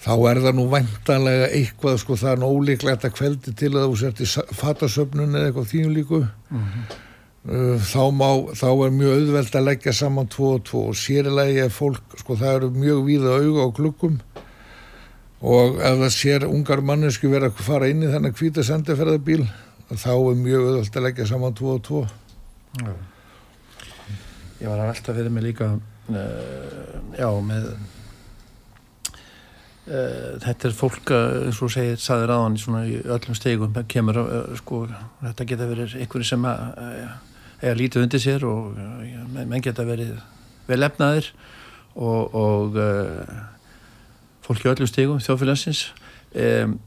[0.00, 3.86] þá er það nú vantanlega eitthvað sko það er nú ólíklegt að kveldi til að
[3.86, 4.28] þú sért í
[4.58, 6.20] fatasöfnun eða eitthvað þínu líku.
[6.50, 7.78] Mm -hmm.
[7.92, 10.88] þá, má, þá er mjög auðvelt að leggja saman tvo og tvo.
[10.88, 14.20] Og sérilega er fólk sko það eru mjög víða auga á klukkum.
[15.40, 19.48] Og ef það sér ungar mannesku verið að fara inn í þennan hvita sendeferðarbíl
[19.98, 22.02] þá er mjög auðvelt að leggja saman tvo og tvo.
[22.78, 22.92] Já.
[24.60, 27.64] Ég var að velta fyrir mig líka uh, já með
[29.88, 34.20] uh, þetta er fólk eins og segir, saður aðan í öllum stegum kemur
[34.60, 34.84] sko,
[35.24, 38.76] þetta geta verið einhverju sem er lítið undir sér og
[39.32, 40.20] menn geta verið
[40.68, 41.32] vel efnaðir
[41.96, 42.78] og, og
[44.46, 45.88] fólk í öllum stegum þjóðfélagsins.
[46.30, 46.78] Um,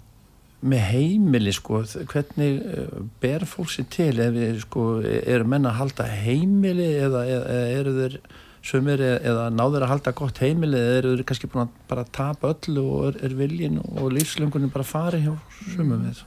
[0.63, 4.13] með heimili sko, hvernig uh, ber fólk sér til?
[4.23, 8.17] Ef við sko, eru menna að halda heimili eða, eða eru þeir
[8.63, 12.05] sömur eða, eða náður að halda gott heimili eða eru þeir kannski búin að bara
[12.15, 15.35] tapa öllu og er, er viljin og lífslöngunum bara farið hjá
[15.75, 16.23] sömum við?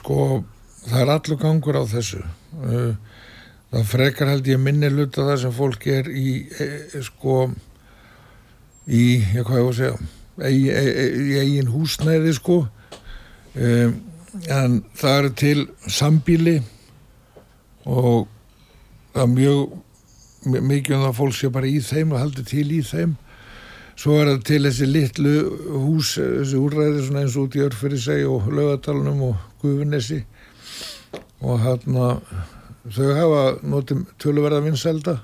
[0.00, 0.18] Sko,
[0.88, 2.24] það er allur gangur á þessu.
[3.70, 7.48] Það frekar held ég minni luta það sem fólk er í e, e, sko
[8.86, 12.60] í, ég hvað ég voru að segja í e, eigin húsnæði sko
[13.56, 13.94] um,
[14.52, 16.56] en það eru til sambíli
[17.86, 18.26] og
[19.14, 19.76] það er mjög
[20.46, 23.16] mikið um það að fólk sé bara í þeim og heldur til í þeim.
[23.96, 25.36] Svo er það til þessi litlu
[25.86, 30.20] hús þessi úrræði svona eins og út í örfyrir seg og lögatalunum og gufinessi
[31.40, 32.10] og hérna
[32.92, 35.16] þau hafa notið töluverða vinselda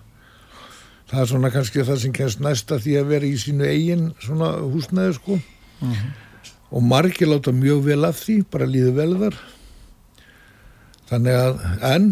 [1.11, 4.55] það er svona kannski það sem kennst næsta því að vera í sínu eigin svona
[4.61, 5.39] húsnæði sko
[6.73, 9.41] og margir láta mjög vel af því bara líðu vel þar.
[11.13, 12.07] Þannig að en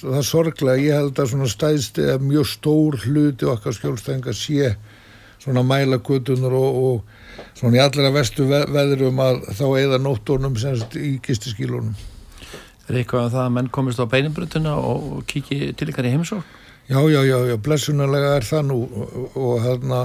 [0.00, 4.74] það sorglega, ég held að svona stæðst eða mjög stór hluti okkar skjólstæðinga sé
[5.40, 10.96] svona mælagutunar og, og svona í allra vestu ve veðrum að þá eða nóttónum semst
[11.00, 11.94] í kistiskílunum
[12.90, 16.56] Er eitthvað að það að menn komist á beinumbrutuna og kiki til ykkar í heimsók?
[16.90, 18.78] Já, já, já, já, blessunarlega er það nú.
[18.82, 20.00] Og, og þarna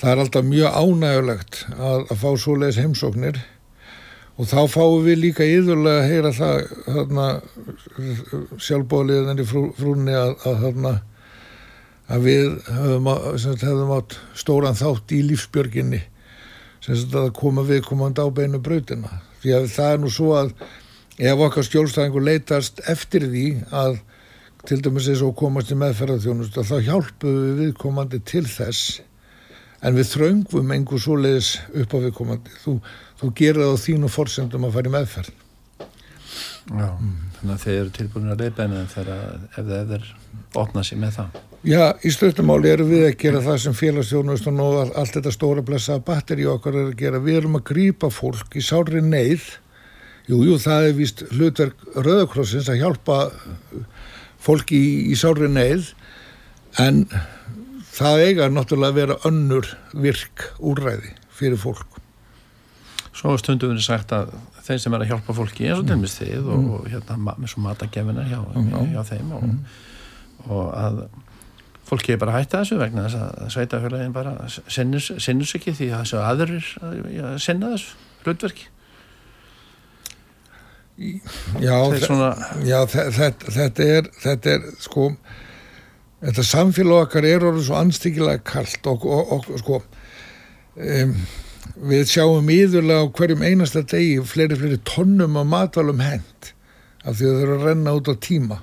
[0.00, 3.42] það er alltaf mjög ánægulegt að, að fá svoleiðis heimsóknir
[4.36, 7.28] og þá fáum við líka yðurlega að heyra það þarna
[8.60, 10.92] sjálfbóðliðan í frú, frúnni að, að þarna
[12.06, 13.08] að við að,
[13.42, 16.02] sagt, höfum átt stóran þátt í lífsbjörginni
[16.84, 19.22] sem að koma við komandi á beinu brautina.
[19.42, 20.52] Því að það er nú svo að
[21.16, 23.98] ef okkar skjólstæðingur leitast eftir því að
[24.66, 29.00] til dæmis eins og komast í meðferðarþjónust þá hjálpum við viðkomandi til þess
[29.82, 32.54] en við þraungum einhver svoleiðis upp á viðkomandi.
[32.62, 32.78] Þú,
[33.20, 35.34] þú gerir það á þínu fórsendum að fara í meðferð.
[36.66, 37.18] Já, mm.
[37.36, 40.08] þannig að þeir eru tilbúin að leipa en þegar ef þeir er
[40.58, 41.36] opna sér með það.
[41.66, 45.98] Já, í stöðtumáli eru við að gera það sem félagsþjónust og allt þetta stóra blessa
[46.02, 47.22] batteri okkar er að gera.
[47.22, 49.46] Við erum að grýpa fólk í sári neyð.
[50.26, 53.18] Jú, jú, það er vist hlutverk Rauðakrossins að hjálpa
[54.42, 55.92] fólki í, í sári neyð.
[56.82, 57.04] En
[57.96, 62.00] það eiga náttúrulega að vera önnur virk úrræði fyrir fólk.
[63.16, 64.34] Svo stundum við sagt að
[64.66, 67.52] þeir sem er að hjálpa fólki eins og til mis þið og, og hérna með
[67.52, 68.74] svo matagefina hjá, mm.
[68.92, 69.78] hjá þeim og, mm.
[70.50, 71.00] og að
[71.86, 75.90] fólki er bara að hætta þessu vegna þess að sveitafélagin bara sinnur sig ekki því
[75.92, 78.70] að þessu aðurir að sinna þessu hlutverki.
[81.60, 82.30] Já, svona...
[82.64, 85.10] já þetta, þetta er þetta er sko
[86.24, 91.16] þetta samfélag okkar er orðið svo anstíkilega kallt og, og, og sko um,
[91.90, 96.52] við sjáum íðurlega á hverjum einasta degi fleiri fleiri tónnum á matvælum hend
[97.06, 98.56] af því að þau eru að renna út á tíma.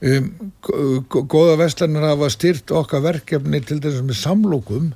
[0.00, 0.30] Um,
[1.10, 4.86] góða vestlarnir hafa styrt okkar verkefni til þess með samlókum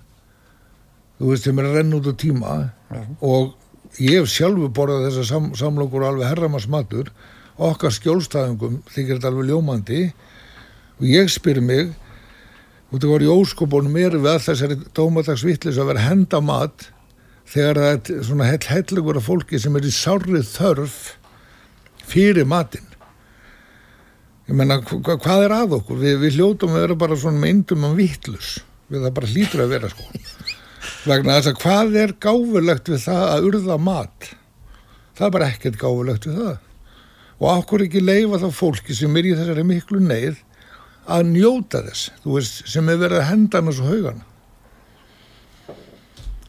[1.18, 2.54] þú veist þeim er að renna út á tíma
[2.88, 3.02] ja.
[3.20, 3.52] og
[4.00, 7.12] ég hef sjálfu borðað þessa sam, samlokur alveg herramars matur
[7.60, 10.00] okkar skjólstæðingum þykir þetta alveg ljómandi
[11.00, 11.92] og ég spyr mig
[12.94, 16.88] út af hvað í óskobónum er við all þessari dómadagsvittlis að vera henda mat
[17.50, 20.98] þegar það er svona hell hellugur af fólki sem er í sárið þörf
[22.04, 22.86] fyrir matin
[24.48, 25.98] ég menna hva, hvað er að okkur?
[26.00, 28.56] Við, við hljótum að vera bara svona meindum af vittlus
[28.92, 30.08] við það bara hlýtur að vera sko.
[31.08, 34.30] Vegna þess að hvað er gáfulegt við það að urða mat?
[35.14, 36.58] Það er bara ekkert gáfulegt við það.
[37.40, 40.40] Og okkur ekki leifa þá fólki sem er í þessari miklu neyð
[41.10, 44.30] að njóta þess veist, sem er verið að henda hann þessu haugana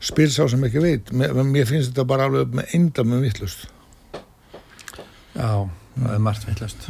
[0.05, 1.09] spyr sá sem ekki veit.
[1.17, 3.65] Mér, mér finnst þetta bara alveg með einda með vittlust
[5.35, 5.65] Já,
[5.97, 6.89] það er margt vittlust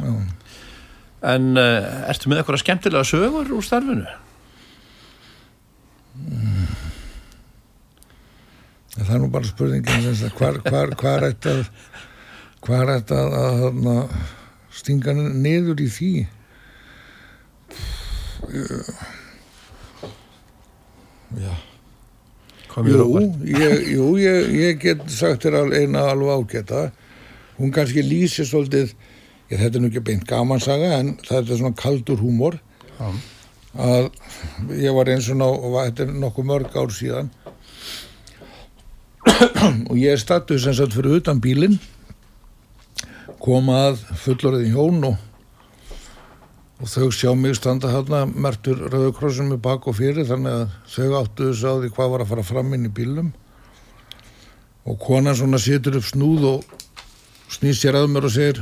[1.25, 4.05] En uh, ertu með eitthvað skemmtilega sögur úr starfinu?
[6.15, 6.67] Mm.
[8.95, 11.65] Það er nú bara spurningin hvar, hvar, hvar ætti að
[12.65, 14.15] hvar ætti að, að, að
[14.75, 16.11] stinga niður í því
[21.39, 21.55] já.
[22.75, 23.07] Jú,
[23.47, 26.89] ég, jú ég, ég get sagt þér eina alveg ágæta.
[27.55, 31.79] Hún kannski lýsir svolítið ég, þetta er nú ekki beint gamansaga en þetta er svona
[31.79, 32.59] kaldur húmor.
[32.99, 33.09] Já.
[33.75, 34.05] að
[34.79, 37.31] ég var eins og ná, þetta er nokkuð mörg ár síðan.
[39.89, 41.79] Og ég statuð sem sagt fyrir utan bílinn
[43.41, 45.17] koma að fullorðin hjón og,
[46.75, 51.19] og þau sjá mig standa hérna mertur Rauðurkrossin með bak og fyrir þannig að þau
[51.21, 53.31] áttu þess að því hvað var að fara fram inn í bílum
[54.85, 56.75] og konan svona setur upp snúð og
[57.55, 58.59] snýst sér að mér og segir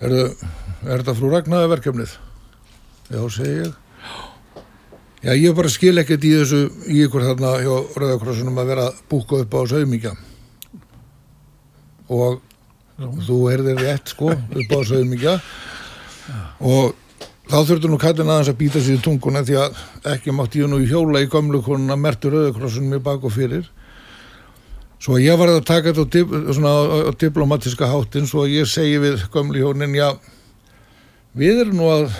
[0.00, 0.16] er,
[0.88, 2.16] er þetta frú Ragnæðaverkefnið?
[3.10, 3.78] Já, segi ég
[5.20, 9.44] Já, ég bara skil ekkert í þessu í ykkur þarna hjá Rauðakrossunum að vera búkað
[9.44, 10.14] upp á saumíkja
[12.08, 12.40] og
[12.96, 13.08] Já.
[13.26, 15.34] þú herðir rétt sko upp á saumíkja
[16.60, 16.94] og
[17.50, 19.78] þá þurftu nú kallin aðeins að býta sér í tunguna því að
[20.14, 23.68] ekki mátt ég nú í hjóla í gamlukonuna mertur Rauðakrossunum í bak og fyrir.
[25.00, 26.74] Svo ég var að taka þetta á, dip, svona,
[27.08, 30.10] á diplomatiska háttin svo ég segi við gamluhjónin já
[31.32, 32.10] við erum nú að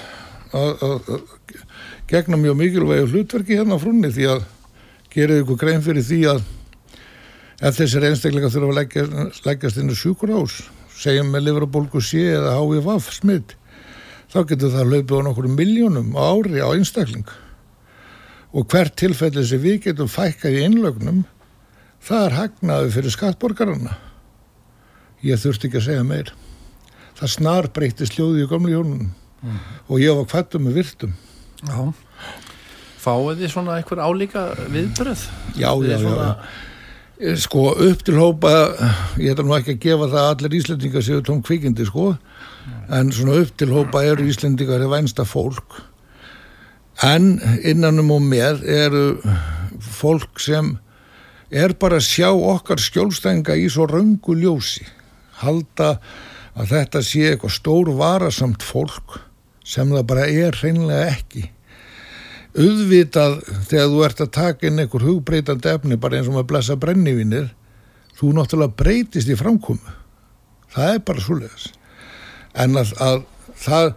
[0.57, 1.21] að, að
[2.11, 4.43] gegna mjög mikilvæg hlutverki hérna frunni því að
[5.15, 6.43] gera ykkur grein fyrir því að
[7.61, 10.61] ef þessir einstaklega þurfa að leggjast, leggjast inn í sjúkur ás
[11.01, 13.57] segjum með livrabólku sé eða HVF smitt
[14.31, 17.29] þá getur það hlaupið á nokkur miljónum ári á einstakling.
[18.51, 21.25] Og hvert tilfelli sem við getum fækkað í innlögnum
[22.03, 23.97] það er hagnaði fyrir skattborgarana.
[25.23, 26.35] Ég þurfti ekki að segja meir.
[27.21, 29.11] Það snar breyti sljóði í gamlu hjónunum.
[29.41, 29.61] Mm.
[29.89, 31.13] og ég var kvættum með virtum.
[31.65, 31.93] Já.
[33.01, 35.23] Fáið þið svona einhver álíka viðbröð?
[35.57, 36.27] Já, já, svona...
[36.27, 37.37] já.
[37.41, 38.51] Sko upp til hópa
[39.21, 42.15] ég ætla nú ekki að gefa það að allir Íslandingar séu tóm kvikindi sko
[42.91, 45.79] en svona upp til hópa eru Íslandingar er vænsta fólk.
[47.07, 49.05] En innanum og með eru
[49.81, 50.75] fólk sem
[51.51, 54.85] er bara að sjá okkar skjólstænga í svo röngu ljósi.
[55.41, 55.97] Halda
[56.59, 59.21] að þetta sé eitthvað stór varasamt fólk
[59.65, 61.47] sem það bara er hreinlega ekki.
[62.59, 63.41] Auðvitað
[63.71, 67.53] þegar þú ert að taka inn einhver hugbreytandi efni bara eins og maður blessa brennivinir
[68.19, 69.99] þú náttúrulega breytist í framkomu.
[70.75, 71.71] Það er bara svo leiðis
[72.55, 73.23] en að, að
[73.61, 73.95] það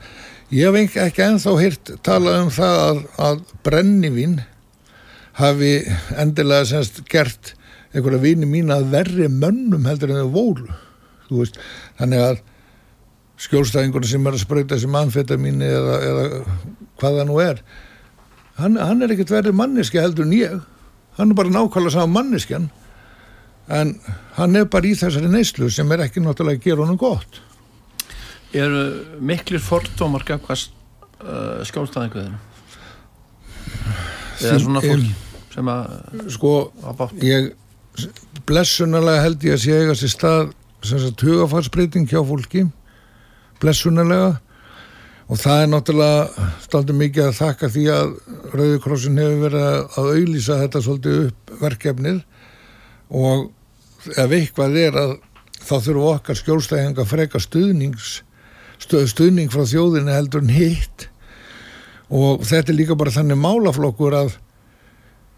[0.54, 4.34] Ég hef ekki enþá hýrt talað um það að, að brennivín
[5.40, 5.72] hafi
[6.22, 7.56] endilega semst gert
[7.94, 10.76] einhverja vini mín að verri mönnum heldur en þau vólu.
[11.98, 12.44] Þannig að
[13.42, 16.28] skjólstæðingur sem er að spröyta sem anfetaminni eða, eða
[17.02, 17.64] hvað það nú er,
[18.60, 20.60] hann, hann er ekkert verið manneski heldur en ég.
[21.18, 22.70] Hann er bara nákvæmlega saman manneskjan
[23.74, 23.96] en
[24.38, 27.42] hann er bara í þessari neyslu sem er ekki náttúrulega að gera honum gott
[28.54, 28.84] eru
[29.20, 30.74] miklir fordómar gafkast
[31.24, 32.40] uh, skjólstæðinguðinu
[34.44, 36.54] eða svona fólk sem að sko
[37.22, 37.52] ég
[38.50, 42.66] blessunalega held ég að sé eiga sér stað sem sagt hugafarsbreyting hjá fólki
[43.62, 44.34] blessunalega
[45.32, 48.10] og það er náttúrulega staldið mikið að þakka því að
[48.54, 52.20] Rauðikrossin hefur verið að auðlýsa þetta svolítið upp verkefnið.
[53.14, 55.16] Og ef eitthvað er að
[55.64, 58.12] þá þurfum okkar skjólstæðinga freka stuðnings
[58.82, 61.08] stuðning frá þjóðinu heldur en hitt
[62.14, 64.38] og þetta er líka bara þannig málaflokkur að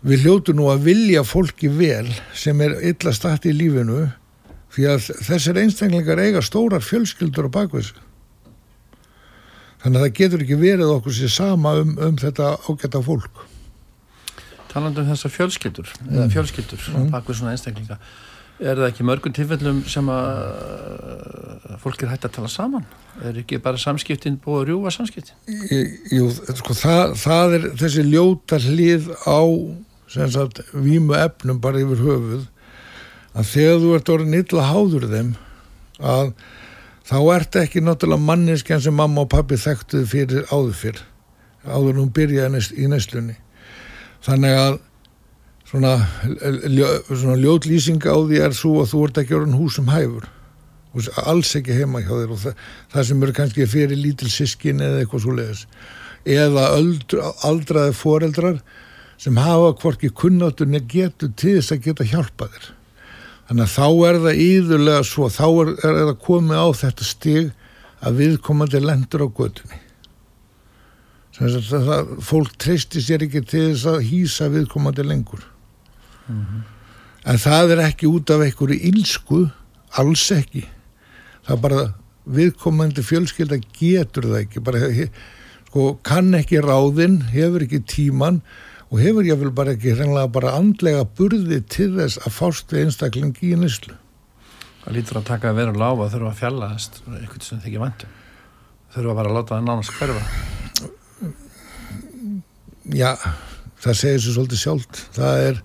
[0.06, 2.08] við hljótu nú að vilja fólki vel
[2.38, 4.10] sem er illa stætt í lífinu
[4.76, 7.94] því að þessir einstaklingar eiga stórar fjölskyldur á bakveðs
[9.82, 13.46] þannig að það getur ekki verið okkur sér sama um, um þetta ágæta fólk
[14.74, 16.14] Talandu um þessar fjölskyldur mm.
[16.18, 17.12] eða fjölskyldur mm.
[17.14, 18.00] bakveð svona einstaklinga
[18.56, 22.86] Er það ekki mörgum tilfellum sem að fólk er hægt að tala saman?
[23.20, 25.36] Er ekki bara samskiptin búið að rjúa samskiptin?
[26.16, 29.40] Jú, sko, það, það er þessi ljóta hlið á
[30.08, 32.46] sagt, vímu efnum bara yfir höfuð
[33.36, 35.32] að þegar þú ert orðin illa háður þeim
[36.00, 36.32] að
[37.06, 41.02] þá ert ekki náttúrulega manneskjan sem mamma og pappi þekktuð fyrir áður fyrr
[41.66, 43.36] áður nú byrjaði í næstlunni
[44.26, 44.78] þannig að
[45.76, 45.98] svona,
[47.10, 50.30] svona ljótlýsing á því er svo að þú ert ekki orðin húsum hæfur.
[51.28, 52.64] Alls ekki heima hjá þér og það,
[52.94, 55.66] það sem eru kannski fyrir lítil sískin eða eitthvað svo leiðis
[56.26, 58.62] eða öldra, aldraði foreldrar
[59.22, 62.70] sem hafa hvorki kunnáttunni getur til þess að geta hjálpa þér.
[63.46, 67.52] Þannig að þá er það íðurlega svo þá er, er það komið á þetta stig
[68.02, 69.82] að viðkomandi lendur á gödunni
[71.36, 75.44] það, það, fólk treysti sér ekki til þess að hýsa viðkomandi lengur
[76.28, 76.62] mm -hmm.
[77.26, 79.52] en það er ekki út af einhverju ílsku
[79.92, 80.66] alls ekki.
[81.48, 81.94] Það bara
[82.26, 84.60] viðkomandi fjölskylda getur það ekki.
[84.60, 84.80] Bara,
[85.68, 88.42] sko, kann ekki ráðinn hefur ekki tíman
[88.90, 89.96] og hefur ég vel bara ekki
[90.32, 93.96] bara andlega burði til þess að fást við einstaklingi í nýslu
[94.86, 98.10] Það lítur að taka að vera láfa þurfa að fjallaðast eitthvað sem þið ekki vantum
[98.96, 100.24] þurfa bara að láta það nánast hverfa.
[102.96, 103.12] Já
[103.82, 105.02] það segir svo svolítið sjálft.
[105.16, 105.64] Það er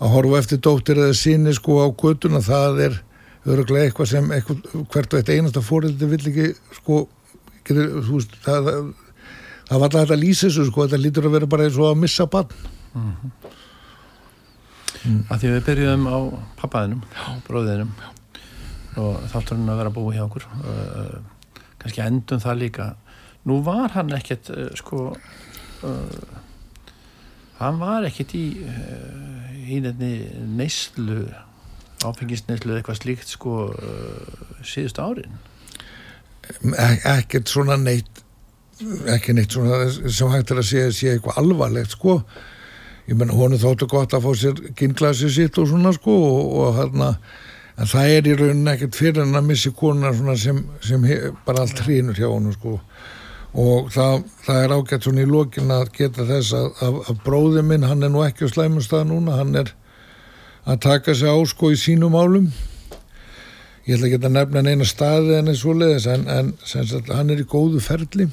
[0.00, 2.96] að horfa eftir dóttir eða síni sko á göttuna það er
[3.44, 6.46] öruglega eitthvað sem eitthvað, hvert og eitt einasta fórildi vill ekki
[6.80, 7.00] sko
[7.66, 8.88] getur, veist, það, það,
[9.68, 12.00] það var alltaf að lýsa þessu sko þetta lítur að vera bara eins og að
[12.02, 12.56] missa bann
[12.94, 13.52] mm -hmm.
[15.04, 15.22] mm.
[15.28, 16.18] að því við byrjuðum á
[16.62, 17.04] pappaðinum
[17.48, 17.94] bróðinum
[18.96, 21.16] og þátturinn að vera búið hjá okkur uh,
[21.82, 22.94] kannski endum það líka
[23.44, 25.10] nú var hann ekkert uh, sko
[25.84, 26.43] uh,
[27.64, 28.46] hann var ekkert í
[29.64, 31.24] í neyslu
[32.04, 35.38] áfengisneyslu eitthvað slíkt sko uh, síðust árin.
[37.08, 38.20] Ekkert svona neitt
[39.14, 42.18] ekki neitt svona sem hægt er að segja, segja eitthvað alvarlegt sko.
[43.08, 46.78] Ég menna honu þóttu gott að fá sér kynnklasi sitt og svona sko og, og
[46.78, 47.10] hérna
[47.74, 51.64] en það er í rauninni ekkert fyrir en að missi konar sem, sem hef, bara
[51.64, 52.78] allt hrínur hjá honu sko
[53.54, 57.64] og það, það er ágætt svona í lókin að geta þess að, að, að bróði
[57.66, 59.74] minn hann er nú ekki á slæmumstað núna hann er
[60.64, 62.48] að taka sig á sko í sínum álum
[63.84, 67.32] ég ætla ekki að nefna neina staði en eins og leiðis en, en sagt, hann
[67.32, 68.30] er í góðu ferli.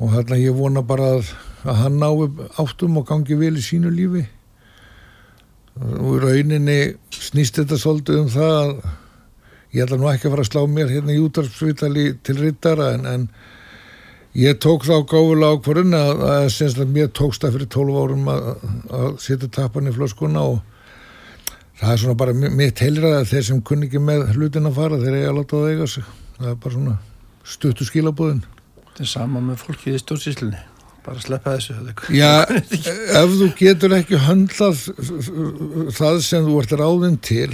[0.00, 1.32] Og hérna ég vona bara að,
[1.66, 2.28] að hann nái
[2.62, 4.22] áttum og gangi vel í sínu lífi.
[5.80, 6.78] Og í rauninni
[7.14, 8.74] snýst þetta svolítið um það að
[9.74, 13.06] ég ætla nú ekki að fara að slá mér hérna í útarpsvitali til rittara en,
[13.06, 13.28] en
[14.38, 18.50] ég tók þá gáfulega ákvarðin að, að, að mér tókst það fyrir 12 árum að,
[19.00, 20.58] að setja tapan í flöskuna og
[21.80, 25.00] það er svona bara mitt heilrað að þeir sem kunni ekki með hlutin að fara
[25.00, 26.10] þeir eiga að láta það eiga sig.
[26.40, 26.98] Það er bara svona
[27.46, 28.44] stuttu skilabúðin
[28.90, 30.62] Þetta er sama með fólkið í stjórnsýslinni
[31.04, 31.76] bara sleppa þessu
[32.20, 34.82] Já, ef þú getur ekki höndlað
[35.96, 37.50] það sem þú ert ráðinn til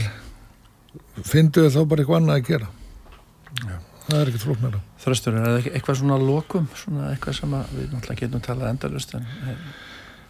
[1.25, 2.69] finnstu þau þá bara eitthvað annað að gera
[3.63, 3.77] Já.
[4.07, 8.21] það er ekkert flóknara Þröstur, er það eitthvað svona lokum svona eitthvað sem við náttúrulega
[8.23, 9.29] getum talað endalust en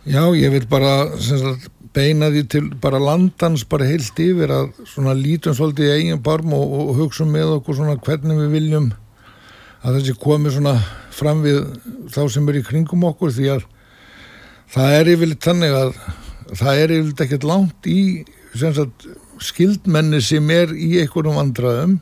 [0.07, 1.65] Já, ég vil bara sagt,
[1.97, 6.53] beina því til bara landans bara heilt yfir að svona lítum svolítið í eigin barm
[6.55, 8.93] og, og hugsa með okkur svona hvernig við viljum
[9.83, 10.77] að þessi komi svona
[11.17, 11.59] fram við
[12.15, 13.67] þá sem er í kringum okkur því að
[14.77, 15.93] það er yfirleitt þannig að
[16.53, 18.01] það er yfirleitt ekkert langt í
[18.55, 19.09] sagt,
[19.43, 21.99] skildmenni sem er í einhverjum vandraðum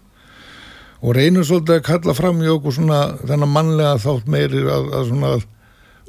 [1.05, 5.47] og reynur svolítið að kalla fram í okkur svona þennan mannlega þátt meiri að, að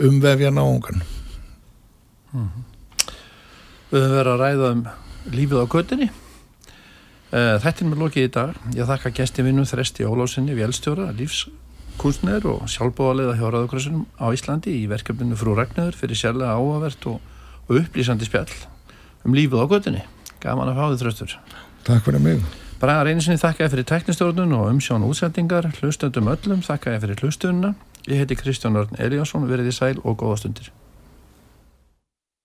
[0.05, 1.03] umvefja náungan
[2.35, 2.63] Mm -hmm.
[3.91, 4.87] Við höfum verið að ræða um
[5.31, 6.09] lífið á göttinni.
[7.31, 8.55] Eh, þetta er með lokið í dag.
[8.75, 15.35] Ég þakka gestivinnum Þresti Ólásinni, vélstjóra, lífskunstner og sjálfbóðalega hjá Ráðugrössunum á Íslandi í verkefninu
[15.35, 17.21] frú Ragnöður fyrir sérlega áhugavert og,
[17.69, 18.51] og upplýsandi spjall
[19.23, 20.03] um lífið á göttinni.
[20.45, 21.35] Gaman að fá þið þröstur.
[21.87, 22.45] Takk fyrir mig.
[22.77, 27.73] Bara reynisinni þakka ég fyrir teknistjórnun og umsjón útsendingar, hlustöndum öllum, þakka ég fyrir hlustununa.
[28.05, 30.69] Ég heiti Kristján Örn Eliasson, verið í sæl og góða stundir.